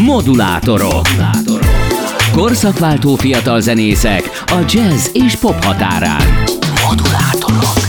[0.00, 1.06] Modulátorok.
[2.32, 6.22] Korszakváltó fiatal zenészek a jazz és pop határán.
[6.88, 7.86] Modulátorok.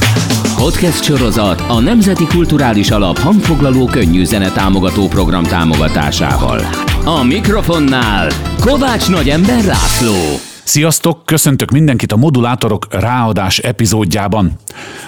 [0.56, 6.60] Podcast sorozat a Nemzeti Kulturális Alap hangfoglaló könnyű zene támogató program támogatásával.
[7.06, 10.52] A mikrofonnál Kovács Nagyember László.
[10.64, 14.52] Sziasztok, köszöntök mindenkit a Modulátorok ráadás epizódjában.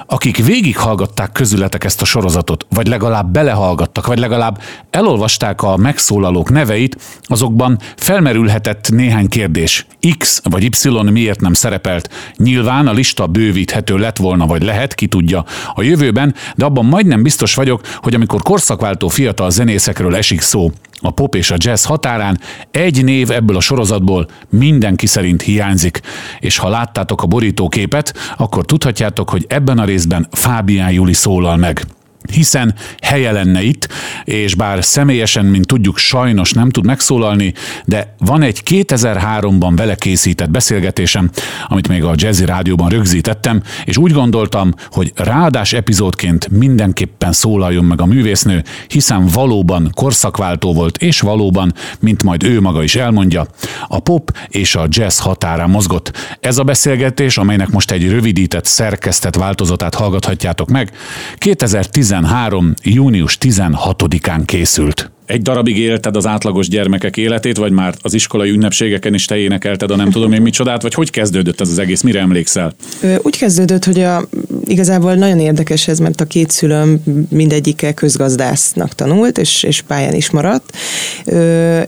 [0.05, 6.97] Akik végighallgatták közületek ezt a sorozatot, vagy legalább belehallgattak, vagy legalább elolvasták a megszólalók neveit,
[7.21, 9.85] azokban felmerülhetett néhány kérdés.
[10.17, 12.09] X vagy Y miért nem szerepelt?
[12.37, 17.23] Nyilván a lista bővíthető lett volna, vagy lehet, ki tudja a jövőben, de abban majdnem
[17.23, 22.39] biztos vagyok, hogy amikor korszakváltó fiatal zenészekről esik szó, a pop és a jazz határán,
[22.71, 26.01] egy név ebből a sorozatból mindenki szerint hiányzik.
[26.39, 31.85] És ha láttátok a borítóképet, akkor tudhatjátok, hogy ebben a részben Fábián Juli szólal meg
[32.31, 33.87] hiszen helye lenne itt,
[34.23, 37.53] és bár személyesen, mint tudjuk, sajnos nem tud megszólalni,
[37.85, 41.29] de van egy 2003-ban vele készített beszélgetésem,
[41.67, 48.01] amit még a Jazzy Rádióban rögzítettem, és úgy gondoltam, hogy ráadás epizódként mindenképpen szólaljon meg
[48.01, 53.47] a művésznő, hiszen valóban korszakváltó volt, és valóban, mint majd ő maga is elmondja,
[53.87, 56.37] a pop és a jazz határán mozgott.
[56.39, 60.91] Ez a beszélgetés, amelynek most egy rövidített, szerkesztett változatát hallgathatjátok meg,
[61.35, 62.73] 2010 2013.
[62.83, 65.14] június 16-án készült.
[65.25, 69.91] Egy darabig élted az átlagos gyermekek életét, vagy már az iskolai ünnepségeken is te énekelted
[69.91, 72.75] a nem tudom én micsodát, vagy hogy kezdődött ez az egész, mire emlékszel?
[73.21, 74.27] Úgy kezdődött, hogy a,
[74.65, 80.29] igazából nagyon érdekes ez, mert a két szülőm mindegyike közgazdásznak tanult, és, és pályán is
[80.29, 80.77] maradt,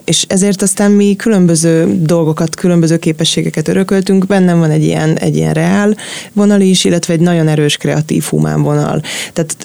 [0.04, 5.54] és ezért aztán mi különböző dolgokat, különböző képességeket örököltünk, bennem van egy ilyen, egy ilyen
[5.54, 5.98] reál
[6.34, 9.02] vonal is, illetve egy nagyon erős kreatív humán vonal.
[9.34, 9.56] Tehát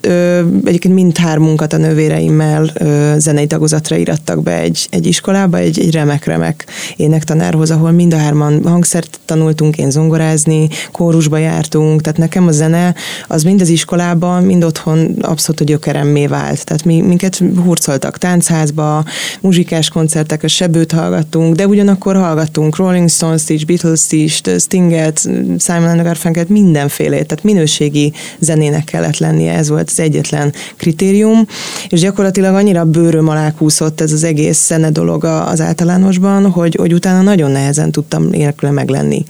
[0.65, 2.73] egyébként mindhármunkat a nővéreimmel
[3.19, 8.63] zenei tagozatra irattak be egy, egy iskolába, egy, egy remek-remek énektanárhoz, ahol mind a hárman
[8.65, 12.95] hangszert tanultunk, én zongorázni, kórusba jártunk, tehát nekem a zene
[13.27, 16.65] az mind az iskolában, mind otthon abszolút a gyökeremmé vált.
[16.65, 19.05] Tehát mi, minket hurcoltak táncházba,
[19.41, 26.03] muzsikás koncertek, a sebőt hallgattunk, de ugyanakkor hallgattunk Rolling Stones-t is, Beatles-t is, Stinget, Simon
[26.03, 31.47] Garfunkel, mindenfélét, tehát minőségi zenének kellett lennie, ez volt az egyetlen kritérium,
[31.89, 36.95] és gyakorlatilag annyira bőröm alá kúszott ez az egész szene dolog az általánosban, hogy, hogy
[36.95, 39.25] utána nagyon nehezen tudtam nélküle meglenni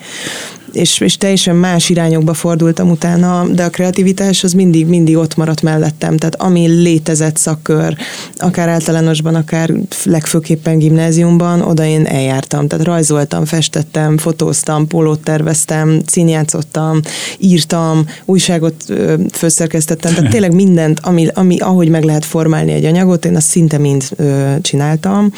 [0.73, 5.63] és, és teljesen más irányokba fordultam utána, de a kreativitás az mindig, mindig ott maradt
[5.63, 6.17] mellettem.
[6.17, 7.97] Tehát ami létezett szakkör,
[8.37, 9.73] akár általánosban, akár
[10.05, 12.69] legfőképpen gimnáziumban, oda én eljártam.
[12.69, 17.01] Tehát rajzoltam, festettem, fotóztam, pólót terveztem, színjátszottam,
[17.39, 18.85] írtam, újságot
[19.33, 23.79] főszerkesztettem, tehát tényleg mindent, ami, ami ahogy meg lehet formálni egy anyagot, én azt szinte
[23.79, 25.33] mind ö, csináltam.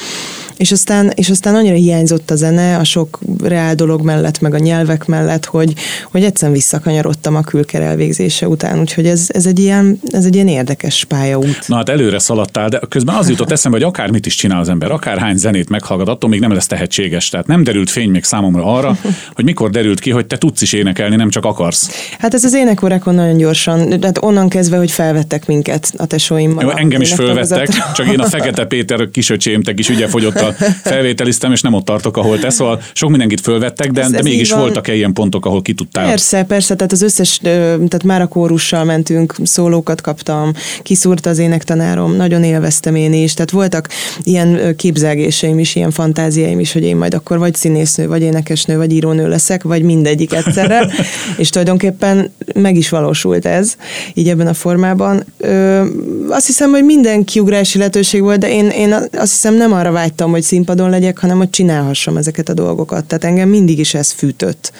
[0.56, 4.58] És aztán, és aztán annyira hiányzott a zene, a sok reál dolog mellett, meg a
[4.58, 5.74] nyelvek mellett, hogy,
[6.10, 10.48] hogy egyszerűen visszakanyarodtam a külker elvégzése után, úgyhogy ez, ez, egy ilyen, ez egy ilyen
[10.48, 11.68] érdekes pályaút.
[11.68, 14.90] Na hát előre szaladtál, de közben az jutott eszembe, hogy akármit is csinál az ember,
[14.90, 17.28] akárhány zenét meghallgat, attól még nem lesz tehetséges.
[17.28, 18.96] Tehát nem derült fény még számomra arra,
[19.34, 21.90] hogy mikor derült ki, hogy te tudsz is énekelni, nem csak akarsz.
[22.18, 26.62] Hát ez az énekorákon nagyon gyorsan, tehát onnan kezdve, hogy felvettek minket a tesóimmal.
[26.64, 30.52] Jó, engem is fölvettek, csak én a Fekete Péter kisöcsémtek is ugye fogyott a
[30.90, 34.24] felvételiztem, és nem ott tartok, ahol te, szóval sok mindenkit fölvettek, de, ez, de ez
[34.24, 36.06] mégis voltak-e ilyen pontok, ahol ki tudtál?
[36.06, 40.52] Persze, persze, tehát az összes, tehát már a kórussal mentünk, szólókat kaptam,
[40.82, 43.88] kiszúrt az énektanárom, nagyon élveztem én is, tehát voltak
[44.22, 48.92] ilyen képzelgéseim is, ilyen fantáziáim is, hogy én majd akkor vagy színésznő, vagy énekesnő, vagy
[48.92, 50.86] írónő leszek, vagy mindegyik egyszerre,
[51.36, 53.74] és tulajdonképpen meg is valósult ez,
[54.14, 55.24] így ebben a formában.
[55.36, 55.84] Ö,
[56.28, 60.30] azt hiszem, hogy minden kiugrási lehetőség volt, de én, én azt hiszem nem arra vágytam,
[60.30, 63.04] hogy színpadon legyek, hanem hogy csinálhassam ezeket a dolgokat.
[63.04, 64.72] Tehát engem mindig is ez fűtött,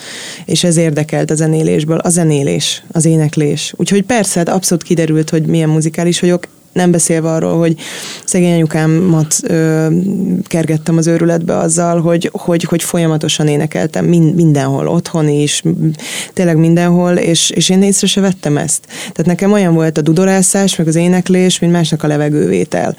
[0.44, 3.72] és ez érdekelt a zenélésből, a zenélés, az éneklés.
[3.76, 7.76] Úgyhogy persze, hát abszolút kiderült, hogy milyen muzikális vagyok, nem beszélve arról, hogy
[8.24, 9.86] szegény anyukámat ö,
[10.42, 15.62] kergettem az őrületbe azzal, hogy, hogy, hogy folyamatosan énekeltem mind, mindenhol, otthon is,
[16.32, 18.80] tényleg mindenhol, és, és én észre se vettem ezt.
[18.86, 22.96] Tehát nekem olyan volt a dudorászás, meg az éneklés, mint másnak a levegővétel.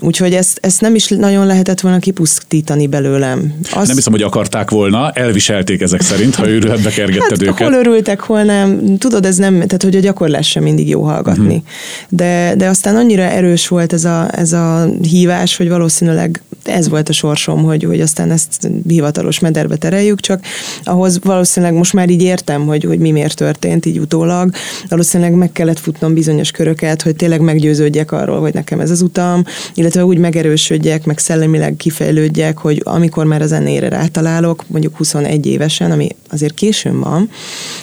[0.00, 3.54] Úgyhogy ezt, ezt nem is nagyon lehetett volna kipusztítani belőlem.
[3.62, 3.86] Azt...
[3.86, 7.58] Nem hiszem, hogy akarták volna, elviselték ezek szerint, ha őrületbe kergetted hát, őket.
[7.58, 8.98] Hol örültek, hol nem.
[8.98, 11.42] Tudod, ez nem, tehát hogy a gyakorlás sem mindig jó hallgatni.
[11.44, 11.62] Uh-huh.
[12.08, 17.08] De, de aztán annyira erős volt ez a, ez a hívás, hogy valószínűleg ez volt
[17.08, 20.44] a sorsom, hogy, hogy aztán ezt hivatalos mederbe tereljük, csak
[20.84, 24.50] ahhoz valószínűleg most már így értem, hogy, hogy mi miért történt így utólag.
[24.88, 29.44] Valószínűleg meg kellett futnom bizonyos köröket, hogy tényleg meggyőződjek arról, hogy nekem ez az utam,
[29.74, 35.90] illetve úgy megerősödjek, meg szellemileg kifejlődjek, hogy amikor már a zenére rátalálok, mondjuk 21 évesen,
[35.90, 37.30] ami azért későn van,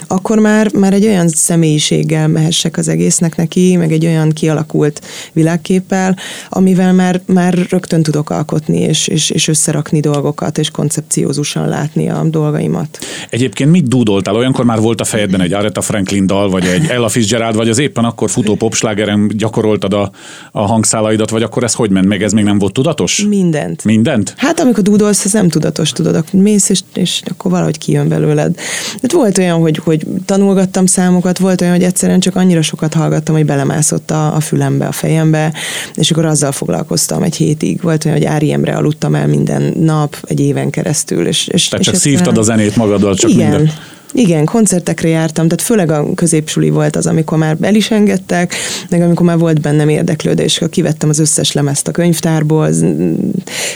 [0.07, 5.01] akkor már, már egy olyan személyiséggel mehessek az egésznek neki, meg egy olyan kialakult
[5.33, 6.17] világképpel,
[6.49, 12.23] amivel már, már rögtön tudok alkotni, és, és, és összerakni dolgokat, és koncepciózusan látni a
[12.23, 13.00] dolgaimat.
[13.29, 14.35] Egyébként mit dúdoltál?
[14.35, 17.77] Olyankor már volt a fejedben egy Aretha Franklin dal, vagy egy Ella Fitzgerald, vagy az
[17.77, 20.12] éppen akkor futó popslágeren gyakoroltad a,
[20.51, 22.23] a hangszálaidat, vagy akkor ez hogy ment meg?
[22.23, 23.25] Ez még nem volt tudatos?
[23.29, 23.83] Mindent.
[23.83, 24.33] Mindent?
[24.38, 28.56] Hát amikor dúdolsz, ez nem tudatos, tudod, akkor mész, és, és akkor valahogy kijön belőled.
[29.01, 33.35] De volt olyan, hogy, hogy tanulgattam számokat, volt olyan, hogy egyszerűen csak annyira sokat hallgattam,
[33.35, 35.53] hogy belemászott a, a fülembe, a fejembe,
[35.95, 37.81] és akkor azzal foglalkoztam egy hétig.
[37.81, 38.25] Volt olyan, hogy
[38.61, 41.27] Áriemre aludtam el minden nap, egy éven keresztül.
[41.27, 43.73] És, és, Tehát és csak szívtad a zenét magaddal, csak igen, minden.
[44.13, 48.55] Igen, koncertekre jártam, tehát főleg a középsuli volt az, amikor már el is engedtek,
[48.89, 52.85] meg amikor már volt bennem érdeklődés, akkor kivettem az összes lemezt a könyvtárból, az,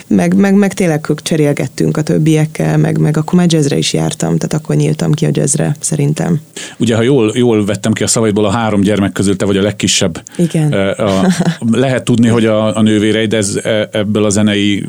[0.07, 4.53] meg, meg, meg tényleg cserélgettünk a többiekkel, meg, meg akkor már jazzre is jártam, tehát
[4.63, 6.41] akkor nyíltam ki a jazzre, szerintem.
[6.77, 9.61] Ugye, ha jól, jól vettem ki a szavaidból, a három gyermek közül te vagy a
[9.61, 10.23] legkisebb.
[10.37, 10.71] Igen.
[10.71, 11.27] A,
[11.71, 14.85] lehet tudni, hogy a, a nővéreid ez, e, ebből a zenei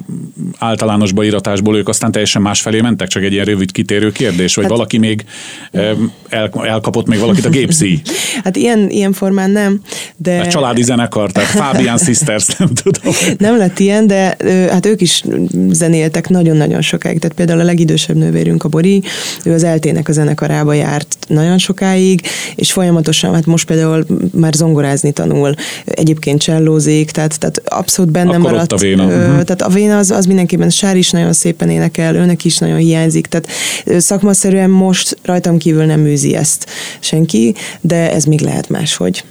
[0.59, 4.65] általános beiratásból ők aztán teljesen más felé mentek, csak egy ilyen rövid kitérő kérdés, vagy
[4.65, 5.25] hát, valaki még
[6.29, 8.01] el, elkapott még valakit a gépszi.
[8.45, 9.81] Hát ilyen, ilyen formán nem,
[10.17, 10.41] de...
[10.41, 13.13] A családi zenekar, tehát Fabian Sisters, nem tudom.
[13.39, 14.37] Nem lett ilyen, de
[14.71, 15.25] hát ők is
[15.71, 17.19] zenéltek nagyon-nagyon sokáig.
[17.19, 19.03] Tehát például a legidősebb nővérünk, a Bori,
[19.45, 22.21] ő az eltének a zenekarába járt nagyon sokáig,
[22.55, 25.55] és folyamatosan, hát most például már zongorázni tanul,
[25.85, 28.73] egyébként csellózik, tehát, tehát abszolút bennem Akkor maradt.
[28.73, 29.05] A véna.
[29.05, 29.43] Uh-huh.
[29.43, 33.27] Tehát a véna az, az mindenképpen, Sár is nagyon szépen énekel, őnek is nagyon hiányzik,
[33.27, 33.49] tehát
[34.03, 36.71] szakmaszerűen most rajtam kívül nem űzi ezt
[37.01, 39.25] senki, de ez még lehet máshogy.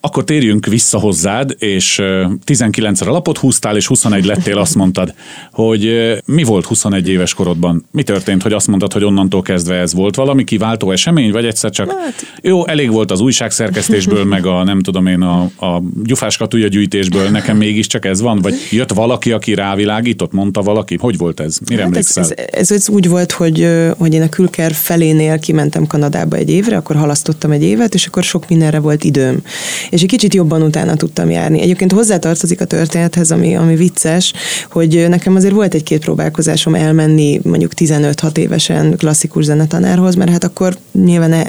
[0.00, 2.00] Akkor térjünk vissza hozzád, és
[2.46, 5.14] 19-re lapot húztál, és 21 lettél, azt mondtad,
[5.52, 7.84] hogy mi volt 21 éves korodban?
[7.90, 11.70] Mi történt, hogy azt mondtad, hogy onnantól kezdve ez volt valami kiváltó esemény, vagy egyszer
[11.70, 12.14] csak hát.
[12.42, 17.56] jó, elég volt az újságszerkesztésből, meg a nem tudom én a, a gyufás gyűjtésből, nekem
[17.56, 18.38] mégiscsak ez van?
[18.40, 20.96] Vagy jött valaki, aki rávilágított, mondta valaki?
[21.00, 21.58] Hogy volt ez?
[21.68, 22.22] Mire hát emlékszel?
[22.22, 23.68] Ez, ez, ez, úgy volt, hogy,
[23.98, 28.22] hogy én a külker felénél kimentem Kanadába egy évre, akkor halasztottam egy évet, és akkor
[28.22, 29.42] sok mindenre volt időm
[29.90, 31.60] és egy kicsit jobban utána tudtam járni.
[31.60, 34.32] Egyébként hozzátartozik a történethez, ami, ami vicces,
[34.70, 40.76] hogy nekem azért volt egy-két próbálkozásom elmenni mondjuk 15-6 évesen klasszikus zenetanárhoz, mert hát akkor
[40.92, 41.46] nyilván e,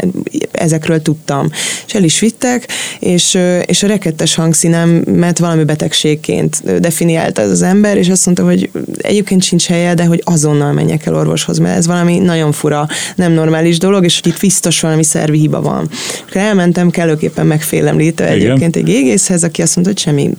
[0.56, 1.50] ezekről tudtam.
[1.88, 2.68] És el is vittek,
[3.00, 9.44] és, és a rekettes hangszínemet valami betegségként definiálta az ember, és azt mondta, hogy egyébként
[9.44, 13.78] sincs helye, de hogy azonnal menjek el orvoshoz, mert ez valami nagyon fura, nem normális
[13.78, 15.90] dolog, és hogy itt biztos valami szervi hiba van.
[16.28, 20.30] Akkor elmentem kellőképpen megfélemlítve egyébként egy gégészhez, aki azt mondta, hogy semmi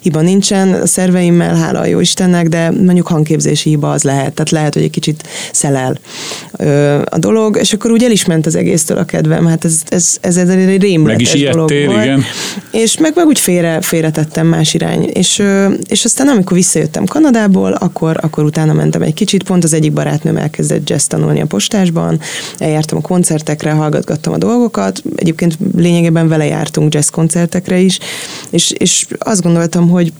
[0.00, 4.50] hiba nincsen a szerveimmel, hála a jó Istennek, de mondjuk hangképzési hiba az lehet, tehát
[4.50, 5.98] lehet, hogy egy kicsit szelel
[7.04, 10.18] a dolog, és akkor úgy el is ment az egésztől a kedvem, hát ez, ez,
[10.20, 12.04] ez, ez egy rémletes meg is dolog volt.
[12.04, 12.22] igen.
[12.70, 15.10] És meg, meg úgy félre, félretettem más irány.
[15.12, 15.42] És,
[15.88, 20.36] és aztán amikor visszajöttem Kanadából, akkor, akkor utána mentem egy kicsit, pont az egyik barátnőm
[20.36, 22.20] elkezdett jazz tanulni a postásban,
[22.58, 27.98] eljártam a koncertekre, hallgatgattam a dolgokat, egyébként lényegében vele jártunk jazz koncertekre is,
[28.50, 30.12] és, és azt gondoltam, hogy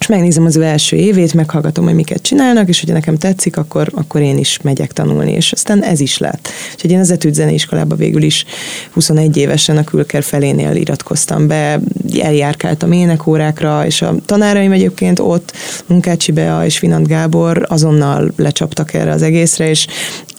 [0.00, 3.88] és megnézem az ő első évét, meghallgatom, hogy miket csinálnak, és hogyha nekem tetszik, akkor,
[3.94, 6.48] akkor én is megyek tanulni, és aztán ez is lett.
[6.72, 8.44] Úgyhogy én az Etűd zeneiskolába végül is
[8.90, 11.80] 21 évesen a Külker felénél iratkoztam be,
[12.20, 15.52] eljárkáltam énekórákra, és a tanáraim egyébként ott,
[15.86, 19.86] Munkácsi Bea és Vinant Gábor azonnal lecsaptak erre az egészre, és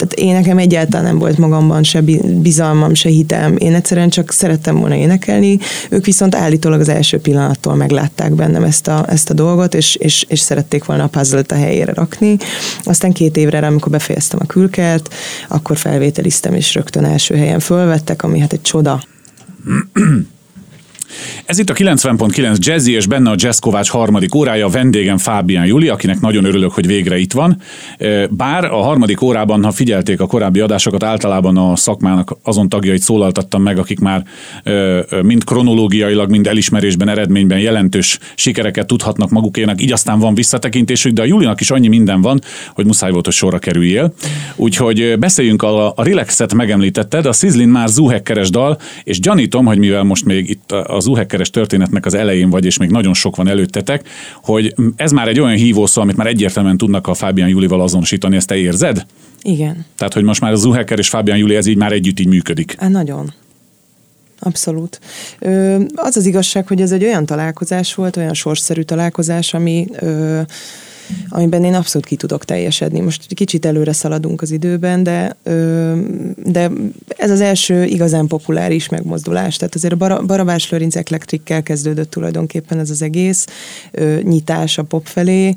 [0.01, 2.01] tehát én nekem egyáltalán nem volt magamban se
[2.41, 7.75] bizalmam, se hitem, én egyszerűen csak szerettem volna énekelni, ők viszont állítólag az első pillanattól
[7.75, 11.53] meglátták bennem ezt a, ezt a dolgot, és, és, és szerették volna a puzzle a
[11.53, 12.38] helyére rakni.
[12.84, 15.13] Aztán két évre, amikor befejeztem a külkert,
[15.48, 19.03] akkor felvételiztem, és rögtön első helyen fölvettek, ami hát egy csoda.
[21.46, 25.88] Ez itt a 90.9 Jazzy, és benne a Jazz Kovács harmadik órája, vendégem Fábián Juli,
[25.88, 27.58] akinek nagyon örülök, hogy végre itt van.
[28.29, 33.62] Bár a harmadik órában, ha figyelték a korábbi adásokat, általában a szakmának azon tagjait szólaltattam
[33.62, 34.24] meg, akik már
[35.22, 41.25] mind kronológiailag, mind elismerésben, eredményben jelentős sikereket tudhatnak magukénak, így aztán van visszatekintésük, de a
[41.25, 42.41] Julinak is annyi minden van,
[42.74, 44.13] hogy muszáj volt, hogy sorra kerüljél.
[44.55, 50.03] Úgyhogy beszéljünk a, a Relaxet megemlítetted, a Sizzlin már zuhekkeres dal, és gyanítom, hogy mivel
[50.03, 54.08] most még itt az uhekkeres történetnek az elején vagy, és még nagyon sok van előttetek,
[54.44, 58.48] hogy ez már egy olyan hívószó, amit már egyértelműen tudnak a Fábián Julival azonosítani, ezt
[58.48, 59.06] te érzed?
[59.42, 59.86] Igen.
[59.98, 62.76] Tehát, hogy most már az Uhecker és Fábián Juli ez így már együtt így működik.
[62.80, 63.34] Hát nagyon.
[64.40, 65.00] Abszolút.
[65.40, 70.42] Ö, az az igazság, hogy ez egy olyan találkozás volt, olyan sorszerű találkozás, ami ö,
[71.30, 73.00] amiben én abszolút ki tudok teljesedni.
[73.00, 75.36] Most kicsit előre szaladunk az időben, de,
[76.44, 76.72] de
[77.18, 79.56] ez az első igazán populáris megmozdulás.
[79.56, 83.48] Tehát azért a Barabás Lőrinc Electric-kel kezdődött tulajdonképpen ez az egész
[84.24, 85.56] nyitás a pop felé,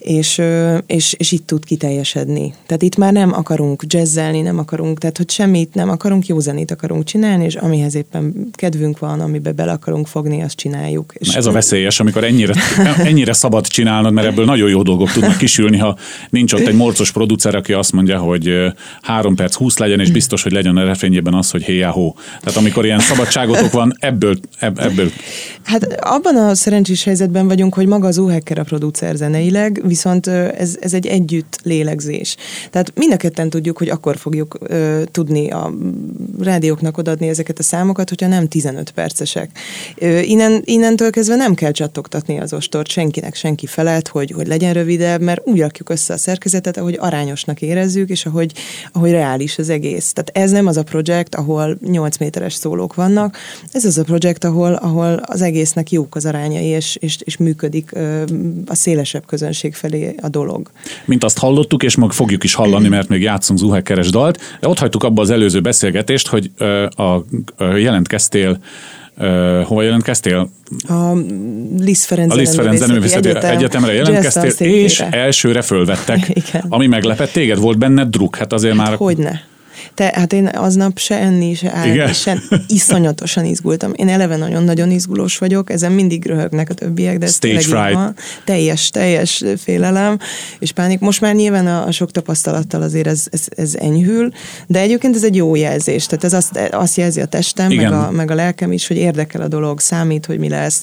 [0.00, 0.42] és,
[0.86, 2.54] és, és itt tud kiteljesedni.
[2.66, 6.70] Tehát itt már nem akarunk jazzelni, nem akarunk, tehát hogy semmit nem akarunk, jó zenét
[6.70, 11.12] akarunk csinálni, és amihez éppen kedvünk van, amiben bele akarunk fogni, azt csináljuk.
[11.14, 12.54] És ez a veszélyes, amikor ennyire,
[13.10, 15.96] ennyire szabad csinálnod, mert ebből nagyon jó dolgok tudnak kisülni, ha
[16.30, 18.54] nincs ott egy morcos producer, aki azt mondja, hogy
[19.02, 22.14] 3 perc 20 legyen, és biztos, hogy legyen a refrényében az, hogy héjá hó.
[22.40, 25.10] Tehát amikor ilyen szabadságotok van, ebből, ebből.
[25.62, 30.76] Hát abban a szerencsés helyzetben vagyunk, hogy maga az Uhecker a producer zeneileg, viszont ez,
[30.80, 32.36] ez egy együtt lélegzés.
[32.70, 35.72] Tehát mind a ketten tudjuk, hogy akkor fogjuk uh, tudni a
[36.38, 39.50] rádióknak odaadni ezeket a számokat, hogyha nem 15 percesek.
[40.00, 44.72] Uh, innen, innentől kezdve nem kell csattogtatni az ostort senkinek, senki felett, hogy, hogy legyen
[44.72, 48.52] rövidebb, mert úgy rakjuk össze a szerkezetet, ahogy arányosnak érezzük, és ahogy,
[48.92, 50.12] ahogy reális az egész.
[50.12, 53.36] Tehát ez nem az a projekt, ahol 8 méteres szólók vannak,
[53.72, 57.90] ez az a projekt, ahol, ahol az egésznek jók az arányai, és, és, és működik
[57.94, 58.22] uh,
[58.66, 60.70] a szélesebb közönség felé a dolog.
[61.04, 64.78] Mint azt hallottuk, és meg fogjuk is hallani, mert még játszunk zuhekeres dalt, de ott
[64.78, 66.50] hagytuk abba az előző beszélgetést, hogy
[66.94, 67.24] a, a,
[67.76, 68.58] jelentkeztél
[69.16, 70.50] Uh, hova jelentkeztél?
[70.88, 71.12] A
[71.78, 76.28] Liszt Ferenc, a Liszt Ferenc Zeneművészeti Egyetem, Egyetemre jelentkeztél, és elsőre fölvettek.
[76.48, 76.64] Igen.
[76.68, 78.96] Ami meglepett téged, volt benne druk, hát azért hát már...
[78.96, 79.42] Hogyne.
[79.94, 83.92] Te, hát én aznap se enni, se állni, se iszonyatosan izgultam.
[83.94, 87.92] Én eleve nagyon-nagyon izgulós vagyok, ezen mindig röhögnek a többiek, de ez Stage fright.
[87.92, 88.14] Van.
[88.44, 90.18] Teljes, teljes félelem
[90.58, 90.98] és pánik.
[90.98, 94.32] Most már nyilván a, a sok tapasztalattal azért ez, ez, ez enyhül,
[94.66, 96.06] de egyébként ez egy jó jelzés.
[96.06, 99.40] Tehát ez azt, azt jelzi a testem, meg a, meg a lelkem is, hogy érdekel
[99.40, 100.82] a dolog, számít, hogy mi lesz.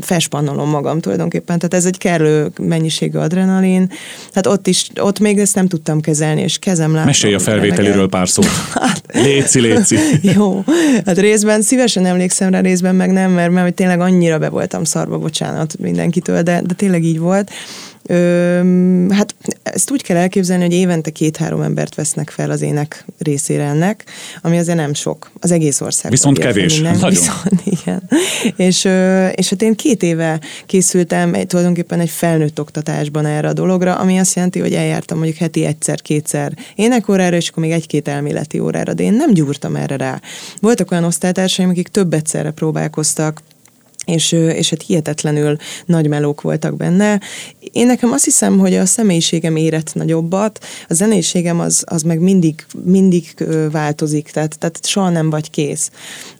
[0.00, 1.58] Felspannolom magam tulajdonképpen.
[1.58, 3.90] Tehát ez egy kellő mennyiségű adrenalin.
[4.32, 7.06] Tehát ott is, ott még ezt nem tudtam kezelni, és kezem látom.
[7.06, 8.46] Mesélj a felvételi erről pár szót.
[8.86, 9.96] Hát, léci, léci.
[10.36, 10.64] Jó,
[11.06, 15.18] hát részben szívesen emlékszem rá, részben meg nem, mert, mert tényleg annyira be voltam szarva,
[15.18, 17.50] bocsánat mindenkitől, de, de tényleg így volt.
[18.08, 23.64] Ö, hát ezt úgy kell elképzelni, hogy évente két-három embert vesznek fel az ének részére
[23.64, 24.04] ennek,
[24.42, 26.10] ami azért nem sok, az egész ország.
[26.10, 26.74] Viszont kevés.
[26.74, 26.92] Minden.
[26.92, 27.10] Nagyon.
[27.10, 28.02] Viszont, igen.
[28.56, 28.84] És,
[29.34, 34.34] és hát én két éve készültem tulajdonképpen egy felnőtt oktatásban erre a dologra, ami azt
[34.34, 39.12] jelenti, hogy eljártam mondjuk heti egyszer-kétszer énekórára, és akkor még egy-két elméleti órára, de én
[39.12, 40.20] nem gyúrtam erre rá.
[40.60, 43.42] Voltak olyan osztálytársaim, akik több egyszerre próbálkoztak,
[44.06, 47.20] és, és hát hihetetlenül nagy melók voltak benne.
[47.72, 52.66] Én nekem azt hiszem, hogy a személyiségem érett nagyobbat, a zenéségem az, az meg mindig,
[52.84, 53.34] mindig
[53.70, 55.90] változik, tehát, tehát soha nem vagy kész.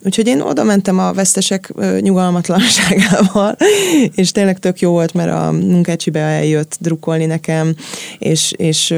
[0.05, 3.57] Úgyhogy én oda mentem a vesztesek nyugalmatlanságával,
[4.15, 7.75] és tényleg tök jó volt, mert a munkácsibe eljött drukkolni nekem,
[8.19, 8.95] és, és,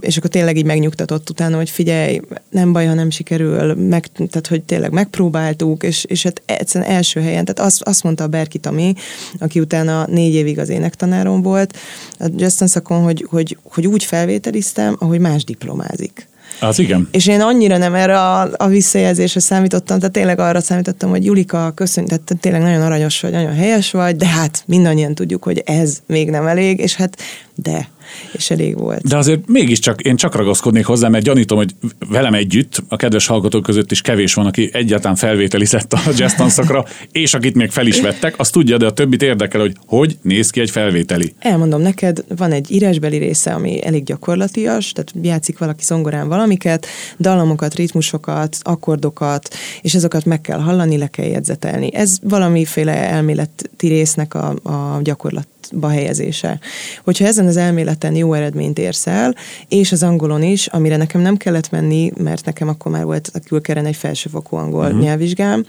[0.00, 4.46] és akkor tényleg így megnyugtatott utána, hogy figyelj, nem baj, ha nem sikerül, meg, tehát
[4.48, 8.28] hogy tényleg megpróbáltuk, és, és hát egyszerűen első helyen, tehát az, az azt mondta a
[8.28, 8.94] Berki Tami,
[9.38, 11.76] aki utána négy évig az énektanárom volt,
[12.18, 16.28] a Justin szakon, hogy, hogy, hogy úgy felvételiztem, ahogy más diplomázik.
[16.60, 17.08] Az igen.
[17.10, 21.72] És én annyira nem erre a, a visszajelzésre számítottam, tehát tényleg arra számítottam, hogy Julika,
[21.74, 25.98] köszönjük, tehát tényleg nagyon aranyos vagy, nagyon helyes vagy, de hát mindannyian tudjuk, hogy ez
[26.06, 27.16] még nem elég, és hát
[27.62, 27.88] de
[28.32, 29.08] és elég volt.
[29.08, 31.74] De azért mégiscsak én csak ragaszkodnék hozzá, mert gyanítom, hogy
[32.08, 36.84] velem együtt, a kedves hallgatók között is kevés van, aki egyáltalán felvételizett a jazz tanszakra,
[37.12, 40.50] és akit még fel is vettek, azt tudja, de a többit érdekel, hogy hogy néz
[40.50, 41.34] ki egy felvételi.
[41.38, 46.86] Elmondom neked, van egy írásbeli része, ami elég gyakorlatias, tehát játszik valaki zongorán valamiket,
[47.18, 51.94] dallamokat, ritmusokat, akkordokat, és ezeket meg kell hallani, le kell jegyzetelni.
[51.94, 56.58] Ez valamiféle elméleti résznek a, a gyakorlat ba helyezése.
[57.04, 59.34] Hogyha ezen az elméleten jó eredményt érsz el,
[59.68, 63.38] és az angolon is, amire nekem nem kellett menni, mert nekem akkor már volt a
[63.38, 65.00] külkeren egy felsőfokú angol uh-huh.
[65.00, 65.64] nyelvvizsgám,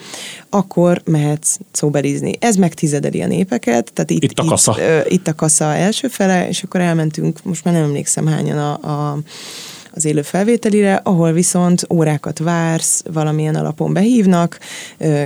[0.49, 2.31] akkor mehetsz szóbelizni.
[2.39, 4.75] Ez megtizedeli a népeket, tehát itt, itt a kasza.
[5.05, 8.71] Itt, itt a kasza első fele, és akkor elmentünk, most már nem emlékszem hányan a,
[8.71, 9.17] a
[9.99, 14.59] az élő felvételire, ahol viszont órákat vársz, valamilyen alapon behívnak,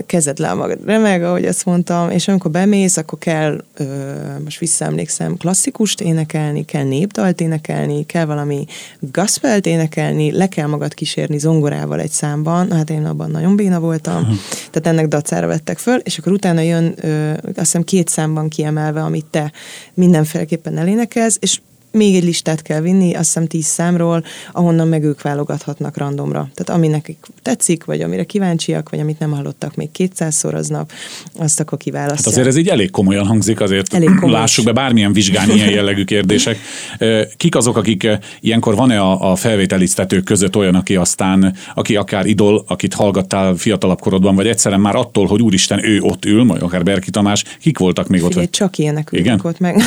[0.05, 0.79] kezed le magad.
[0.85, 3.63] Remeg, ahogy azt mondtam, és amikor bemész, akkor kell,
[4.43, 8.65] most visszaemlékszem, klasszikust énekelni, kell népdalt énekelni, kell valami
[8.99, 14.21] gospelt énekelni, le kell magad kísérni zongorával egy számban, hát én abban nagyon béna voltam,
[14.21, 14.37] uh-huh.
[14.71, 16.95] tehát ennek dacára vettek föl, és akkor utána jön,
[17.45, 19.51] azt hiszem két számban kiemelve, amit te
[19.93, 21.59] mindenféleképpen elénekelsz, és
[21.93, 26.49] még egy listát kell vinni, azt hiszem tíz számról, ahonnan meg ők válogathatnak randomra.
[26.53, 30.91] Tehát ami nekik tetszik, vagy amire kíváncsiak, vagy amit nem hallottak még kétszázszor aznap,
[31.37, 32.19] azt akkor kiválasztják.
[32.19, 36.03] Hát azért ez így elég komolyan hangzik, azért elég lássuk be bármilyen vizsgán ilyen jellegű
[36.03, 36.57] kérdések.
[37.37, 38.07] Kik azok, akik
[38.39, 43.99] ilyenkor van-e a, a felvételiztetők között olyan, aki aztán, aki akár idol, akit hallgattál fiatalabb
[43.99, 47.77] korodban, vagy egyszerűen már attól, hogy úristen, ő ott ül, vagy akár Berki Tamás, kik
[47.77, 48.51] voltak még Figyelj, ott?
[48.51, 49.39] Csak ilyenek Igen?
[49.43, 49.75] ott meg.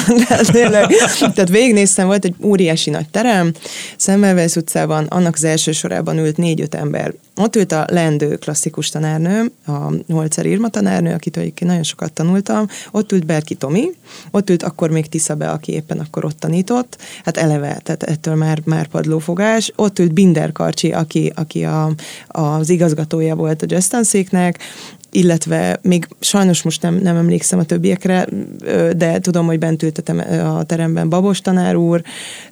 [1.34, 3.52] Tehát végignéztem aztán volt egy óriási nagy terem,
[3.96, 7.14] Szemmelweis utcában, annak az első sorában ült négy-öt ember.
[7.36, 12.66] Ott ült a lendő klasszikus tanárnő, a Holzer Irma tanárnő, akit egyébként nagyon sokat tanultam,
[12.90, 13.90] ott ült Berki Tomi,
[14.30, 18.34] ott ült akkor még Tisza be, aki éppen akkor ott tanított, hát eleve, tehát ettől
[18.34, 21.90] már, már padlófogás, ott ült Binder Karcsi, aki, aki a,
[22.26, 23.94] az igazgatója volt a jazz
[25.10, 28.26] illetve még sajnos most nem, nem emlékszem a többiekre,
[28.96, 30.02] de tudom, hogy bent ült
[30.44, 32.02] a teremben Babos tanár úr,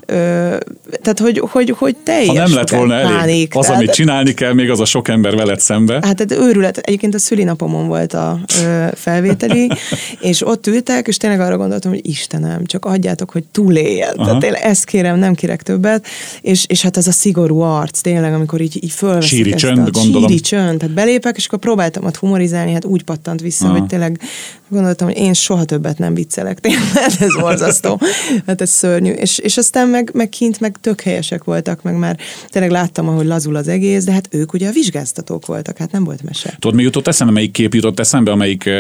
[0.07, 4.35] tehát hogy, hogy, hogy teljes Ha nem lett volna elég pánik, az, tehát, amit csinálni
[4.35, 5.93] kell, még az a sok ember veled szembe.
[5.93, 9.71] Hát tehát őrület, egyébként a szülinapomon volt a ö, felvételi,
[10.21, 14.13] és ott ültek, és tényleg arra gondoltam, hogy Istenem, csak adjátok, hogy túléljen.
[14.17, 14.25] Aha.
[14.25, 16.07] Tehát tényleg ezt kérem, nem kérek többet,
[16.41, 19.79] és, és hát ez a szigorú arc, tényleg, amikor így, így fölveszik Síri ezt csönd,
[19.79, 20.29] a gondolom.
[20.29, 23.79] síri csönd, tehát belépek, és akkor próbáltam ott humorizálni, hát úgy pattant vissza, Aha.
[23.79, 24.21] hogy tényleg
[24.69, 26.83] gondoltam, hogy én soha többet nem viccelek, tényleg,
[27.21, 28.01] ez borzasztó,
[28.47, 29.11] hát ez szörnyű.
[29.11, 33.27] És, és aztán meg, meg kint meg tök helyesek voltak, meg már tényleg láttam, ahogy
[33.27, 36.57] lazul az egész, de hát ők ugye a vizsgáztatók voltak, hát nem volt mese.
[36.59, 38.71] Tudod, mi jutott eszembe, melyik kép jutott eszembe, amelyik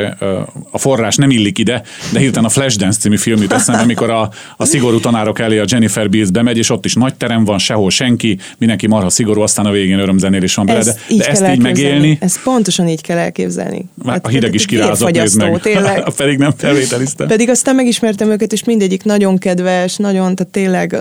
[0.70, 4.30] a forrás nem illik ide, de hirtelen a Flashdance című film jut eszembe, amikor a,
[4.56, 7.90] a szigorú tanárok elé a Jennifer Beals bemegy, és ott is nagy terem van, sehol
[7.90, 12.18] senki, mindenki marha szigorú, aztán a végén örömzenélés van bele, de, de ezt így megélni.
[12.20, 13.84] Ezt pontosan így kell elképzelni.
[14.06, 15.60] Hát, a hideg is kirázott, nézd meg.
[15.60, 16.04] Tényleg.
[16.16, 17.26] Pedig nem felvételiztem.
[17.26, 20.96] Pedig aztán megismertem őket, és mindegyik nagyon kedves, nagyon, tehát tényleg,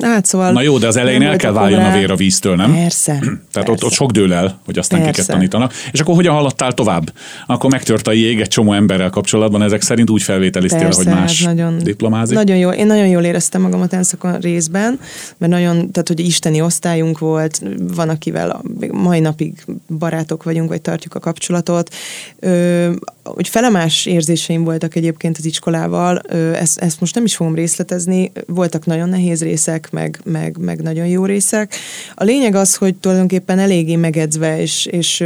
[0.00, 0.52] hát szóval...
[0.52, 1.90] Na jó, de az elején el kell váljon rá.
[1.90, 2.74] a vér a víztől, nem?
[2.74, 3.12] Persze.
[3.22, 3.70] Tehát persze.
[3.70, 5.14] Ott, ott sok dől el, hogy aztán persze.
[5.14, 5.72] kiket tanítanak.
[5.92, 7.12] És akkor hogyan haladtál tovább?
[7.46, 11.44] Akkor megtört a jég egy csomó emberrel kapcsolatban, ezek szerint úgy felvételiztél, persze, hogy más
[11.44, 12.36] hát nagyon, diplomázik?
[12.36, 12.70] Nagyon jó.
[12.70, 14.98] Én nagyon jól éreztem magamat enszakon részben,
[15.38, 17.62] mert nagyon, tehát hogy isteni osztályunk volt,
[17.94, 18.60] van akivel a,
[18.92, 19.64] mai napig
[19.98, 21.94] barátok vagyunk, vagy tartjuk a kapcsolatot.
[22.40, 22.90] Ö,
[23.34, 26.18] hogy felemás érzéseim voltak egyébként az iskolával,
[26.54, 31.06] ezt, ezt most nem is fogom részletezni, voltak nagyon nehéz részek, meg, meg, meg nagyon
[31.06, 31.74] jó részek.
[32.14, 35.24] A lényeg az, hogy tulajdonképpen eléggé megedzve, és, és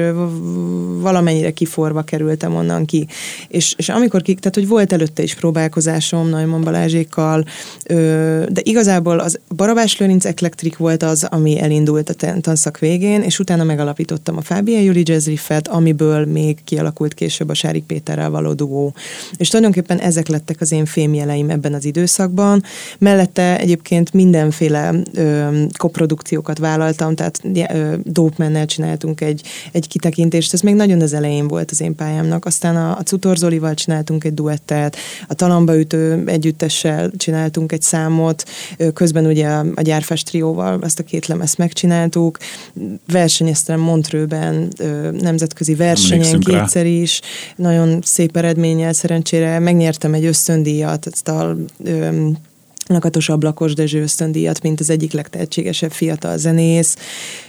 [1.00, 3.06] valamennyire kiforva kerültem onnan ki.
[3.48, 7.44] És, és amikor ki, tehát hogy volt előtte is próbálkozásom Najman Balázsékkal,
[8.48, 13.64] de igazából az Barabás Lőrinc Eklektik volt az, ami elindult a tanszak végén, és utána
[13.64, 18.94] megalapítottam a Fábián Juli Jazz Riffet, amiből még kialakult később a Sárik Péterrel való dugó.
[19.36, 22.62] És tulajdonképpen ezek lettek az én fémjeleim ebben az időszakban.
[22.98, 30.74] Mellette egyébként mindenféle ö, koprodukciókat vállaltam, tehát ö, Dope csináltunk egy, egy kitekintést, ez még
[30.74, 32.44] nagyon az elején volt az én pályámnak.
[32.44, 34.96] Aztán a, a Cutor Zolival csináltunk egy duettet,
[35.28, 38.44] a Talambaütő együttessel csináltunk egy számot,
[38.94, 42.38] közben ugye a, a Gyárfás trióval ezt a két lemezt megcsináltuk,
[43.06, 44.68] versenyeztem Montrőben,
[45.20, 47.20] nemzetközi versenyen kétszer is,
[47.56, 52.26] nagyon nagyon szép eredménnyel szerencsére megnyertem egy ösztöndíjat, ezt a ö,
[52.86, 56.96] Lakatos Ablakos Dezső ösztöndíjat, mint az egyik legtehetségesebb fiatal zenész.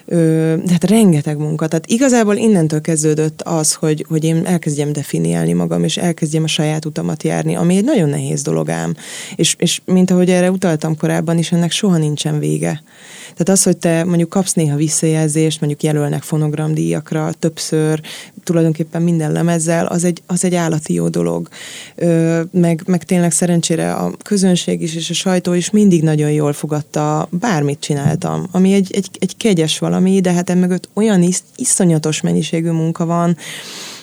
[0.06, 1.68] Ö, hát rengeteg munka.
[1.68, 6.86] Tehát igazából innentől kezdődött az, hogy, hogy én elkezdjem definiálni magam, és elkezdjem a saját
[6.86, 8.96] utamat járni, ami egy nagyon nehéz dolog ám.
[9.36, 12.84] És, és mint ahogy erre utaltam korábban is, ennek soha nincsen vége.
[13.32, 18.02] Tehát az, hogy te mondjuk kapsz néha visszajelzést, mondjuk jelölnek fonogramdíjakra többször,
[18.44, 21.48] tulajdonképpen minden lemezzel, az egy, az egy állati jó dolog.
[21.96, 26.54] Ö, meg, meg tényleg szerencsére a közönség is és a sajtó is mindig nagyon jól
[26.54, 32.22] fogadta, bármit csináltam, ami egy, egy, egy kegyes valami, de hát emögött olyan is, iszonyatos
[32.22, 33.38] mennyiségű munka van,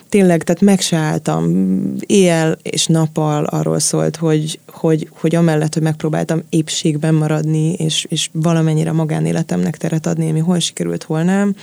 [0.09, 1.53] tényleg, tehát meg se álltam.
[2.07, 8.29] Éjjel és nappal arról szólt, hogy, hogy, hogy amellett, hogy megpróbáltam épségben maradni, és, és
[8.33, 11.55] valamennyire magánéletemnek teret adni, ami hol sikerült, hol nem,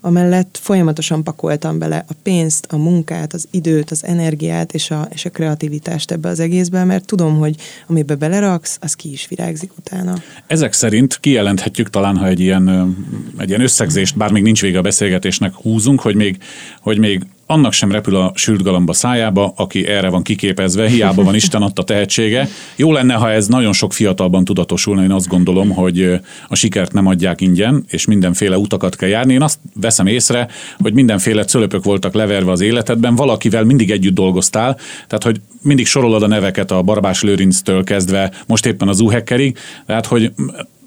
[0.00, 5.24] amellett folyamatosan pakoltam bele a pénzt, a munkát, az időt, az energiát és a, és
[5.24, 10.14] a kreativitást ebbe az egészbe, mert tudom, hogy amiben beleraksz, az ki is virágzik utána.
[10.46, 12.94] Ezek szerint kijelenthetjük talán, ha egy ilyen,
[13.38, 16.38] egy ilyen összegzést, bár még nincs vége a beszélgetésnek, húzunk, hogy még,
[16.80, 21.34] hogy még annak sem repül a sült galamba szájába, aki erre van kiképezve, hiába van
[21.34, 22.48] Isten adta tehetsége.
[22.76, 27.06] Jó lenne, ha ez nagyon sok fiatalban tudatosulna, én azt gondolom, hogy a sikert nem
[27.06, 29.32] adják ingyen, és mindenféle utakat kell járni.
[29.32, 34.76] Én azt veszem észre, hogy mindenféle cölöpök voltak leverve az életedben, valakivel mindig együtt dolgoztál,
[35.06, 40.06] tehát hogy mindig sorolod a neveket a Barbás Lőrinctől kezdve, most éppen az Uhekkerig, tehát
[40.06, 40.32] hogy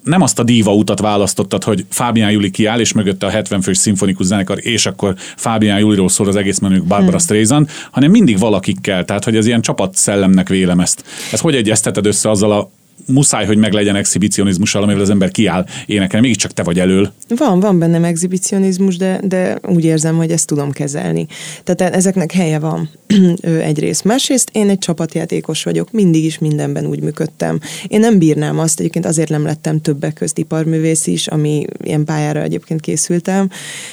[0.05, 3.77] nem azt a díva utat választottad, hogy Fábián Juli kiáll, és mögötte a 70 fős
[3.77, 7.19] szimfonikus zenekar, és akkor Fábián Juliról szól az egész menők Barbara hmm.
[7.19, 11.03] Streisand, hanem mindig valakikkel, tehát hogy ez ilyen csapatszellemnek vélem ezt.
[11.31, 12.69] Ez hogy egyezteted össze azzal a
[13.07, 17.13] muszáj, hogy meglegyen exhibicionizmussal, amivel az ember kiáll énekelni, mégiscsak te vagy elől.
[17.27, 21.27] Van, van bennem exhibicionizmus, de, de úgy érzem, hogy ezt tudom kezelni.
[21.63, 22.89] Tehát ezeknek helye van
[23.61, 24.03] egyrészt.
[24.03, 27.59] Másrészt én egy csapatjátékos vagyok, mindig is mindenben úgy működtem.
[27.87, 32.41] Én nem bírnám azt, egyébként azért nem lettem többek közt iparművész is, ami ilyen pályára
[32.41, 33.49] egyébként készültem,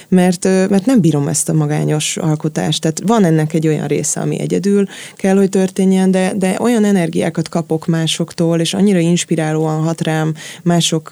[0.08, 2.80] mert, mert nem bírom ezt a magányos alkotást.
[2.80, 4.86] Tehát van ennek egy olyan része, ami egyedül
[5.16, 11.10] kell, hogy történjen, de, de olyan energiákat kapok másoktól, és annyira inspirálóan hat rám mások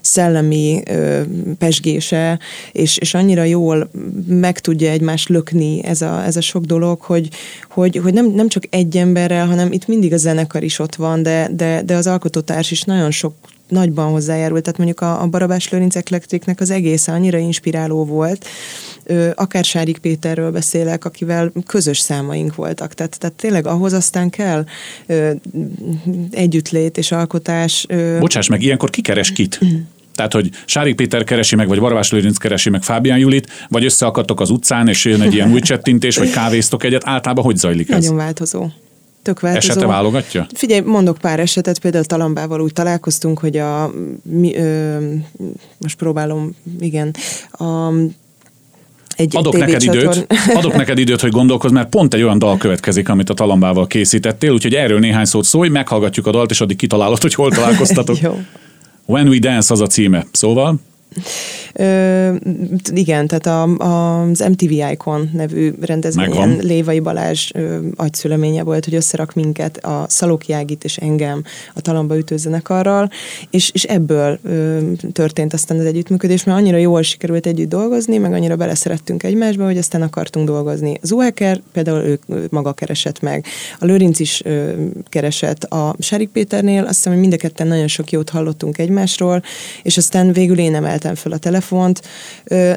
[0.00, 0.82] szellemi
[1.58, 2.38] pesgése,
[2.72, 3.90] és, és annyira jól
[4.26, 7.28] meg tudja egymást lökni ez a, ez a sok dolog, hogy,
[7.70, 11.22] hogy, hogy nem, nem csak egy emberrel, hanem itt mindig a zenekar is ott van,
[11.22, 13.34] de, de, de az alkotótárs is nagyon sok
[13.68, 18.46] nagyban hozzájárult, tehát mondjuk a, a Barabás Lőrinc Eklektriknek az egész annyira inspiráló volt,
[19.34, 24.64] akár Sárik Péterről beszélek, akivel közös számaink voltak, tehát, tehát tényleg ahhoz aztán kell
[26.30, 27.86] együttlét és alkotás.
[28.18, 29.60] Bocsáss meg, ilyenkor ki keres kit?
[30.14, 34.40] Tehát, hogy Sárik Péter keresi meg, vagy Varvás Lőrinc keresi meg Fábián Julit, vagy összeakadtok
[34.40, 37.02] az utcán, és jön egy ilyen új csettintés, vagy kávéztok egyet.
[37.04, 38.02] Általában hogy zajlik ez?
[38.02, 38.68] Nagyon változó
[39.22, 39.70] tök változó.
[39.70, 40.46] Esete válogatja?
[40.54, 43.92] Figyelj, mondok pár esetet, például Talambával úgy találkoztunk, hogy a,
[44.22, 44.98] mi, ö,
[45.78, 47.14] most próbálom, igen,
[47.50, 47.92] a
[49.16, 50.26] egy adok, neked időt,
[50.58, 54.52] adok neked időt, hogy gondolkozz, mert pont egy olyan dal következik, amit a Talambával készítettél,
[54.52, 58.16] úgyhogy erről néhány szót szólj, meghallgatjuk a dalt, és addig kitalálod, hogy hol találkoztatok.
[59.06, 60.26] When We Dance az a címe.
[60.32, 60.76] Szóval?
[61.72, 62.34] Ö,
[62.92, 68.94] igen, tehát a, a, az MTV Icon nevű rendezvényen Lévai Balázs ö, agyszüleménye volt, hogy
[68.94, 71.42] összerak minket a Szalóki Ágit és engem
[71.74, 73.10] a Talamba ütőzenekarral,
[73.50, 74.78] és, és ebből ö,
[75.12, 79.78] történt aztán az együttműködés, mert annyira jól sikerült együtt dolgozni, meg annyira beleszerettünk egymásba, hogy
[79.78, 80.98] aztán akartunk dolgozni.
[81.02, 83.44] Zuheker például ő, ő maga keresett meg,
[83.78, 84.72] a Lőrinc is ö,
[85.08, 86.84] keresett, a Sárik Péternél.
[86.84, 89.42] Azt hiszem, hogy mind a ketten nagyon sok jót hallottunk egymásról,
[89.82, 92.02] és aztán végül én emeltem föl a telefon, telefont,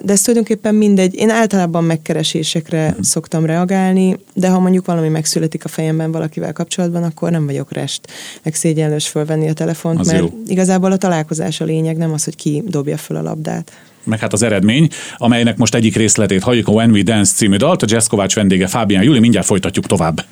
[0.05, 1.15] de ez tulajdonképpen mindegy.
[1.15, 3.03] Én általában megkeresésekre uh-huh.
[3.03, 8.01] szoktam reagálni, de ha mondjuk valami megszületik a fejemben valakivel kapcsolatban, akkor nem vagyok rest,
[8.43, 10.41] meg szégyenlős fölvenni a telefont, az mert jó.
[10.47, 13.71] igazából a találkozás a lényeg, nem az, hogy ki dobja föl a labdát
[14.03, 14.87] meg hát az eredmény,
[15.17, 18.67] amelynek most egyik részletét halljuk a When We Dance című dalt, a Jazz Kovács vendége
[18.67, 20.25] Fábián Júli, mindjárt folytatjuk tovább.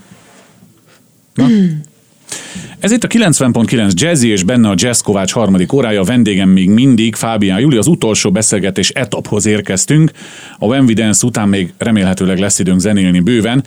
[1.34, 1.48] Na?
[2.80, 6.70] Ez itt a 90.9 Jazzy és benne a Jazz Kovács harmadik órája, a vendégem még
[6.70, 10.12] mindig Fábián Júli, az utolsó beszélgetés etaphoz érkeztünk.
[10.60, 13.63] A When We Dance után még remélhetőleg lesz időnk zenélni bőven.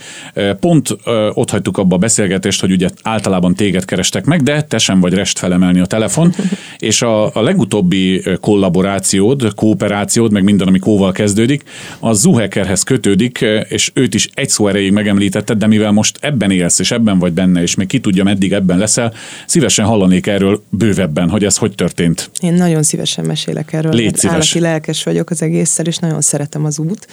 [0.60, 0.96] Pont
[1.32, 5.14] ott hagytuk abba a beszélgetést, hogy ugye általában téged kerestek meg, de te sem vagy
[5.14, 6.34] rest felemelni a telefon,
[6.78, 11.62] és a, a legutóbbi kollaborációd, kooperációd, meg minden, ami kóval kezdődik,
[11.98, 16.78] az Zuhekerhez kötődik, és őt is egy szó erejéig megemlítetted, de mivel most ebben élsz,
[16.78, 19.12] és ebben vagy benne, és még ki tudja, meddig ebben lesz leszel.
[19.46, 22.30] Szívesen hallanék erről bővebben, hogy ez hogy történt.
[22.40, 23.92] Én nagyon szívesen mesélek erről.
[23.92, 24.34] Légy szíves.
[24.34, 27.06] Állati lelkes vagyok az egészszer, és nagyon szeretem az út.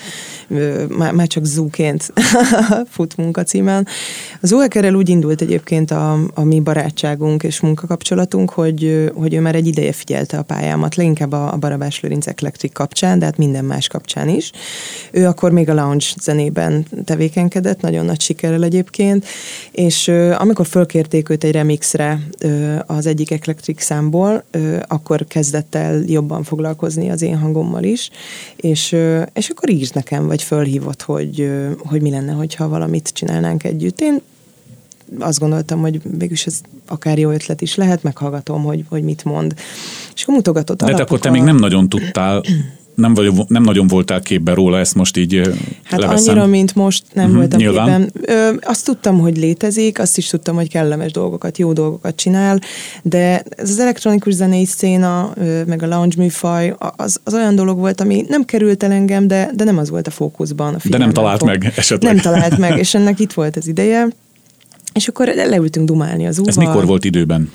[0.89, 2.13] Már, már csak zúként
[2.95, 3.87] fut munkacímen.
[4.41, 9.55] Az Uekerrel úgy indult egyébként a, a mi barátságunk és munkakapcsolatunk, hogy, hogy ő már
[9.55, 13.65] egy ideje figyelte a pályámat, leginkább a, a Barabás Lőrinc Electric kapcsán, de hát minden
[13.65, 14.51] más kapcsán is.
[15.11, 19.25] Ő akkor még a lounge zenében tevékenykedett, nagyon nagy sikerrel egyébként,
[19.71, 22.19] és amikor fölkérték őt egy remixre
[22.85, 24.43] az egyik Eclectric számból,
[24.87, 28.09] akkor kezdett el jobban foglalkozni az én hangommal is,
[28.55, 28.95] és,
[29.33, 34.01] és akkor írt nekem, vagy fölhívott, hogy, hogy mi lenne, hogyha valamit csinálnánk együtt.
[34.01, 34.21] Én
[35.19, 39.53] azt gondoltam, hogy végülis ez akár jó ötlet is lehet, meghallgatom, hogy, hogy mit mond.
[40.15, 42.43] És akkor mutogatott De akkor te még nem nagyon tudtál
[42.97, 45.41] nem, vagy, nem nagyon voltál képben róla, ezt most így
[45.83, 46.29] Hát leveszem.
[46.33, 48.11] annyira, mint most nem Mhm, voltam nyilván.
[48.13, 48.35] képben.
[48.37, 52.59] Ö, azt tudtam, hogy létezik, azt is tudtam, hogy kellemes dolgokat, jó dolgokat csinál,
[53.03, 55.33] de ez az elektronikus zenei széna,
[55.67, 59.49] meg a lounge műfaj, az, az olyan dolog volt, ami nem került el engem, de,
[59.55, 60.73] de nem az volt a fókuszban.
[60.73, 62.13] A figyelmem talált fog- meg esetleg.
[62.13, 64.07] Nem talált meg, és ennek itt volt az ideje.
[64.93, 66.67] És akkor leültünk dumálni az Ez úval.
[66.73, 67.51] mikor volt időben?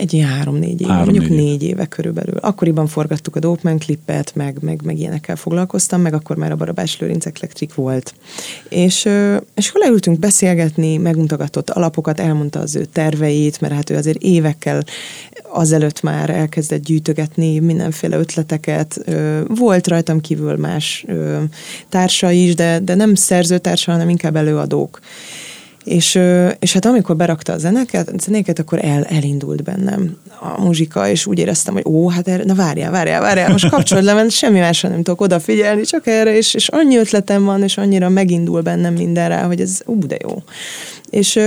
[0.00, 1.46] Egy ilyen három-négy éve, Három, mondjuk négy év.
[1.46, 2.36] négy éve körülbelül.
[2.36, 6.98] Akkoriban forgattuk a Dopeman klippet, meg, meg, meg ilyenekkel foglalkoztam, meg akkor már a Barabás
[6.98, 8.14] Lőrinc Electric volt.
[8.68, 9.08] És,
[9.54, 14.84] és akkor leültünk beszélgetni, megmutatott alapokat, elmondta az ő terveit, mert hát ő azért évekkel
[15.48, 19.04] azelőtt már elkezdett gyűjtögetni mindenféle ötleteket.
[19.46, 21.06] Volt rajtam kívül más
[21.88, 25.00] társa is, de, de nem szerzőtársa, hanem inkább előadók.
[25.90, 26.18] És,
[26.58, 31.38] és hát amikor berakta a zeneket, zenéket, akkor el, elindult bennem a muzsika, és úgy
[31.38, 34.88] éreztem, hogy ó, hát erre, na várjál, várjál, várjál, most kapcsolod le, mert semmi másra
[34.88, 39.28] nem tudok odafigyelni, csak erre, és, és annyi ötletem van, és annyira megindul bennem minden
[39.28, 40.42] rá, hogy ez ú, de jó.
[41.10, 41.38] És,